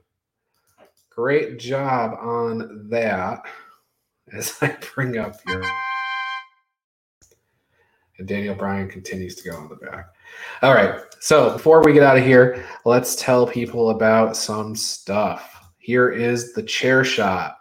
Great 1.16 1.60
job 1.60 2.18
on 2.20 2.88
that. 2.90 3.44
As 4.34 4.58
I 4.62 4.76
bring 4.96 5.18
up 5.18 5.36
your. 5.48 5.62
And 8.18 8.28
Daniel 8.28 8.56
Bryan 8.56 8.90
continues 8.90 9.36
to 9.36 9.50
go 9.50 9.58
on 9.58 9.70
the 9.70 9.76
back. 9.76 10.08
All 10.62 10.74
right. 10.74 11.02
So 11.20 11.54
before 11.54 11.84
we 11.84 11.94
get 11.94 12.04
out 12.04 12.18
of 12.18 12.24
here, 12.24 12.66
let's 12.86 13.16
tell 13.16 13.46
people 13.46 13.90
about 13.92 14.36
some 14.36 14.76
stuff. 14.76 15.72
Here 15.78 16.10
is 16.10 16.54
the 16.54 16.64
chair 16.64 17.04
shot. 17.04 17.58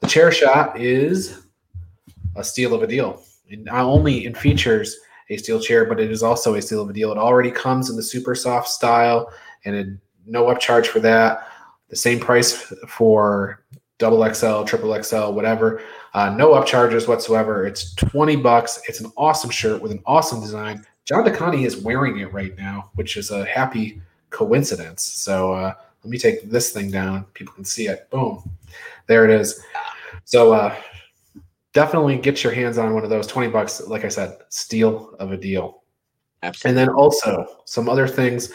The 0.00 0.06
chair 0.06 0.32
shot 0.32 0.80
is 0.80 1.46
a 2.36 2.44
steal 2.44 2.74
of 2.74 2.82
a 2.82 2.86
deal. 2.86 3.22
And 3.50 3.64
not 3.64 3.84
only 3.84 4.26
it 4.26 4.36
features 4.36 4.98
a 5.30 5.36
steel 5.36 5.60
chair, 5.60 5.84
but 5.84 6.00
it 6.00 6.10
is 6.10 6.22
also 6.22 6.54
a 6.54 6.62
steal 6.62 6.82
of 6.82 6.90
a 6.90 6.92
deal. 6.92 7.12
It 7.12 7.18
already 7.18 7.50
comes 7.50 7.90
in 7.90 7.96
the 7.96 8.02
super 8.02 8.34
soft 8.34 8.68
style 8.68 9.32
and 9.64 9.74
it, 9.74 9.88
no 10.26 10.46
upcharge 10.46 10.86
for 10.86 11.00
that. 11.00 11.48
The 11.88 11.96
same 11.96 12.20
price 12.20 12.72
for 12.88 13.64
double 13.98 14.24
XL, 14.32 14.64
triple 14.64 15.02
XL, 15.02 15.32
whatever. 15.32 15.82
Uh, 16.14 16.30
no 16.30 16.52
upcharges 16.52 17.08
whatsoever. 17.08 17.66
It's 17.66 17.94
20 17.94 18.36
bucks. 18.36 18.80
It's 18.88 19.00
an 19.00 19.12
awesome 19.16 19.50
shirt 19.50 19.80
with 19.80 19.92
an 19.92 20.02
awesome 20.06 20.40
design. 20.40 20.84
John 21.04 21.24
D'Aconti 21.24 21.64
is 21.64 21.76
wearing 21.76 22.18
it 22.18 22.32
right 22.32 22.56
now, 22.56 22.90
which 22.94 23.16
is 23.16 23.30
a 23.30 23.44
happy 23.44 24.00
coincidence. 24.30 25.02
So 25.02 25.52
uh, 25.52 25.74
let 26.02 26.10
me 26.10 26.18
take 26.18 26.50
this 26.50 26.72
thing 26.72 26.90
down. 26.90 27.24
People 27.34 27.54
can 27.54 27.64
see 27.64 27.88
it. 27.88 28.08
Boom. 28.10 28.48
There 29.06 29.24
it 29.24 29.30
is. 29.30 29.62
So 30.24 30.52
uh, 30.52 30.74
definitely 31.72 32.16
get 32.18 32.42
your 32.42 32.52
hands 32.52 32.78
on 32.78 32.94
one 32.94 33.04
of 33.04 33.10
those 33.10 33.26
20 33.26 33.50
bucks. 33.50 33.86
Like 33.86 34.04
I 34.04 34.08
said, 34.08 34.38
steal 34.48 35.14
of 35.18 35.32
a 35.32 35.36
deal. 35.36 35.82
Absolutely. 36.42 36.68
And 36.68 36.88
then 36.88 36.94
also 36.94 37.46
some 37.64 37.88
other 37.88 38.08
things 38.08 38.52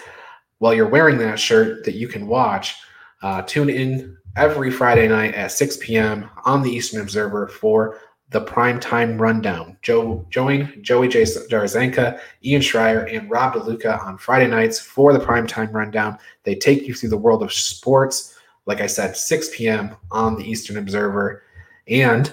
while 0.60 0.74
you're 0.74 0.90
wearing 0.90 1.18
that 1.20 1.40
shirt 1.40 1.86
that 1.86 1.96
you 1.96 2.08
can 2.08 2.28
watch. 2.28 2.76
Uh, 3.22 3.42
tune 3.42 3.70
in 3.70 4.18
every 4.36 4.72
Friday 4.72 5.08
night 5.08 5.36
at 5.36 5.52
6 5.52 5.78
p.m. 5.78 6.30
on 6.46 6.62
the 6.62 6.72
Eastern 6.72 7.02
Observer 7.02 7.48
for 7.48 8.00
the 8.30 8.42
primetime 8.42 9.20
rundown. 9.20 9.78
Joe, 9.82 10.26
join 10.30 10.72
Joey 10.82 11.08
J. 11.08 11.24
Jarzanka, 11.24 12.20
Ian 12.44 12.62
Schreier, 12.62 13.16
and 13.16 13.30
Rob 13.30 13.54
DeLuca 13.54 14.06
on 14.06 14.18
Friday 14.18 14.48
nights 14.48 14.80
for 14.80 15.14
the 15.14 15.20
primetime 15.20 15.74
rundown. 15.74 16.18
They 16.44 16.56
take 16.56 16.88
you 16.88 16.94
through 16.94 17.10
the 17.10 17.18
world 17.18 17.42
of 17.42 17.52
sports. 17.52 18.38
Like 18.66 18.82
I 18.82 18.88
said, 18.88 19.18
6 19.18 19.50
p.m. 19.56 19.96
on 20.12 20.38
the 20.38 20.44
Eastern 20.44 20.78
Observer. 20.78 21.44
And 21.88 22.32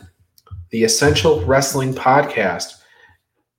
the 0.70 0.84
Essential 0.84 1.44
Wrestling 1.46 1.94
Podcast. 1.94 2.82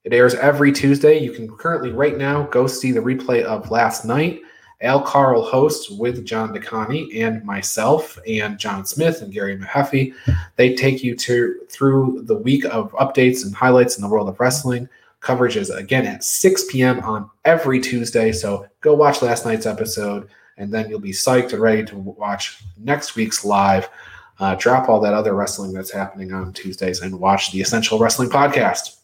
It 0.04 0.12
airs 0.12 0.34
every 0.34 0.72
Tuesday. 0.72 1.18
You 1.18 1.32
can 1.32 1.48
currently, 1.48 1.90
right 1.90 2.16
now, 2.16 2.44
go 2.44 2.66
see 2.66 2.92
the 2.92 3.00
replay 3.00 3.42
of 3.42 3.70
last 3.70 4.04
night. 4.04 4.40
Al 4.80 5.02
Carl 5.02 5.42
hosts 5.42 5.90
with 5.90 6.24
John 6.24 6.52
D'Aconti 6.52 7.20
and 7.20 7.44
myself 7.44 8.16
and 8.28 8.58
John 8.58 8.86
Smith 8.86 9.22
and 9.22 9.32
Gary 9.32 9.56
Mahaffey. 9.56 10.14
They 10.54 10.74
take 10.74 11.02
you 11.02 11.16
to 11.16 11.60
through 11.68 12.22
the 12.26 12.36
week 12.36 12.64
of 12.66 12.92
updates 12.92 13.44
and 13.44 13.54
highlights 13.54 13.96
in 13.96 14.02
the 14.02 14.08
world 14.08 14.28
of 14.28 14.38
wrestling. 14.38 14.88
Coverage 15.20 15.56
is 15.56 15.70
again 15.70 16.06
at 16.06 16.22
6 16.22 16.64
p.m. 16.70 17.00
on 17.00 17.28
every 17.44 17.80
Tuesday. 17.80 18.30
So 18.30 18.68
go 18.80 18.94
watch 18.94 19.20
last 19.20 19.44
night's 19.44 19.66
episode, 19.66 20.28
and 20.58 20.72
then 20.72 20.88
you'll 20.88 21.00
be 21.00 21.10
psyched 21.10 21.52
and 21.52 21.60
ready 21.60 21.84
to 21.84 21.98
watch 21.98 22.62
next 22.76 23.16
week's 23.16 23.44
live. 23.44 23.88
Uh, 24.38 24.54
drop 24.54 24.88
all 24.88 25.00
that 25.00 25.14
other 25.14 25.34
wrestling 25.34 25.72
that's 25.72 25.90
happening 25.90 26.32
on 26.32 26.52
Tuesdays 26.52 27.00
and 27.00 27.18
watch 27.18 27.50
the 27.50 27.60
Essential 27.60 27.98
Wrestling 27.98 28.30
Podcast. 28.30 28.98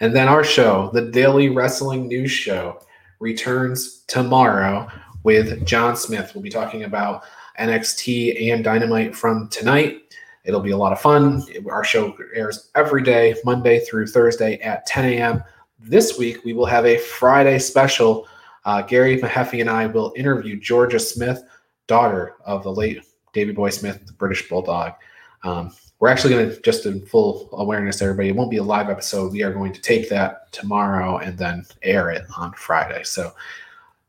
And 0.00 0.14
then 0.14 0.28
our 0.28 0.44
show, 0.44 0.90
the 0.92 1.10
Daily 1.10 1.48
Wrestling 1.48 2.08
News 2.08 2.30
Show 2.30 2.82
returns 3.22 4.00
tomorrow 4.08 4.88
with 5.22 5.64
John 5.64 5.96
Smith. 5.96 6.32
We'll 6.34 6.42
be 6.42 6.50
talking 6.50 6.82
about 6.82 7.24
NXT 7.58 8.52
and 8.52 8.64
Dynamite 8.64 9.14
from 9.14 9.48
tonight. 9.48 10.14
It'll 10.44 10.60
be 10.60 10.72
a 10.72 10.76
lot 10.76 10.92
of 10.92 11.00
fun. 11.00 11.42
Our 11.70 11.84
show 11.84 12.16
airs 12.34 12.70
every 12.74 13.02
day, 13.02 13.36
Monday 13.44 13.78
through 13.84 14.08
Thursday 14.08 14.58
at 14.58 14.84
10 14.86 15.04
a.m. 15.04 15.44
This 15.78 16.18
week, 16.18 16.44
we 16.44 16.52
will 16.52 16.66
have 16.66 16.84
a 16.84 16.98
Friday 16.98 17.60
special. 17.60 18.26
Uh, 18.64 18.82
Gary 18.82 19.18
Mahaffey 19.18 19.60
and 19.60 19.70
I 19.70 19.86
will 19.86 20.12
interview 20.16 20.58
Georgia 20.58 20.98
Smith, 20.98 21.44
daughter 21.86 22.34
of 22.44 22.64
the 22.64 22.72
late 22.72 23.04
Davy 23.32 23.52
Boy 23.52 23.70
Smith, 23.70 24.04
the 24.04 24.12
British 24.12 24.48
Bulldog. 24.48 24.94
Um, 25.44 25.72
we're 26.02 26.08
actually 26.08 26.34
going 26.34 26.50
to, 26.50 26.60
just 26.62 26.84
in 26.84 27.00
full 27.06 27.48
awareness, 27.52 28.02
everybody, 28.02 28.28
it 28.28 28.34
won't 28.34 28.50
be 28.50 28.56
a 28.56 28.62
live 28.62 28.90
episode. 28.90 29.30
We 29.30 29.44
are 29.44 29.52
going 29.52 29.72
to 29.72 29.80
take 29.80 30.08
that 30.08 30.50
tomorrow 30.50 31.18
and 31.18 31.38
then 31.38 31.64
air 31.84 32.10
it 32.10 32.24
on 32.36 32.52
Friday. 32.54 33.04
So, 33.04 33.32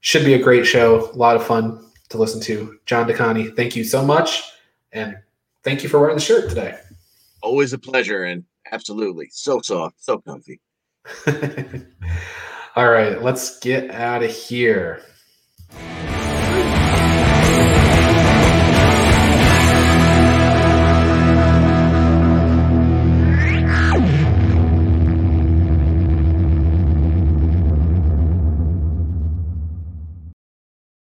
should 0.01 0.25
be 0.25 0.33
a 0.33 0.41
great 0.41 0.65
show. 0.65 1.11
A 1.11 1.15
lot 1.15 1.35
of 1.35 1.45
fun 1.45 1.85
to 2.09 2.17
listen 2.17 2.41
to. 2.41 2.79
John 2.87 3.05
D'Aconti, 3.05 3.51
thank 3.51 3.75
you 3.75 3.83
so 3.83 4.03
much. 4.03 4.53
And 4.91 5.19
thank 5.61 5.83
you 5.83 5.87
for 5.87 5.99
wearing 5.99 6.15
the 6.15 6.21
shirt 6.21 6.49
today. 6.49 6.79
Always 7.43 7.73
a 7.73 7.77
pleasure. 7.77 8.23
And 8.23 8.43
absolutely 8.71 9.29
so 9.31 9.61
soft, 9.61 10.03
so 10.03 10.17
comfy. 10.17 10.59
All 12.75 12.89
right, 12.89 13.21
let's 13.21 13.59
get 13.59 13.91
out 13.91 14.23
of 14.23 14.31
here. 14.31 15.03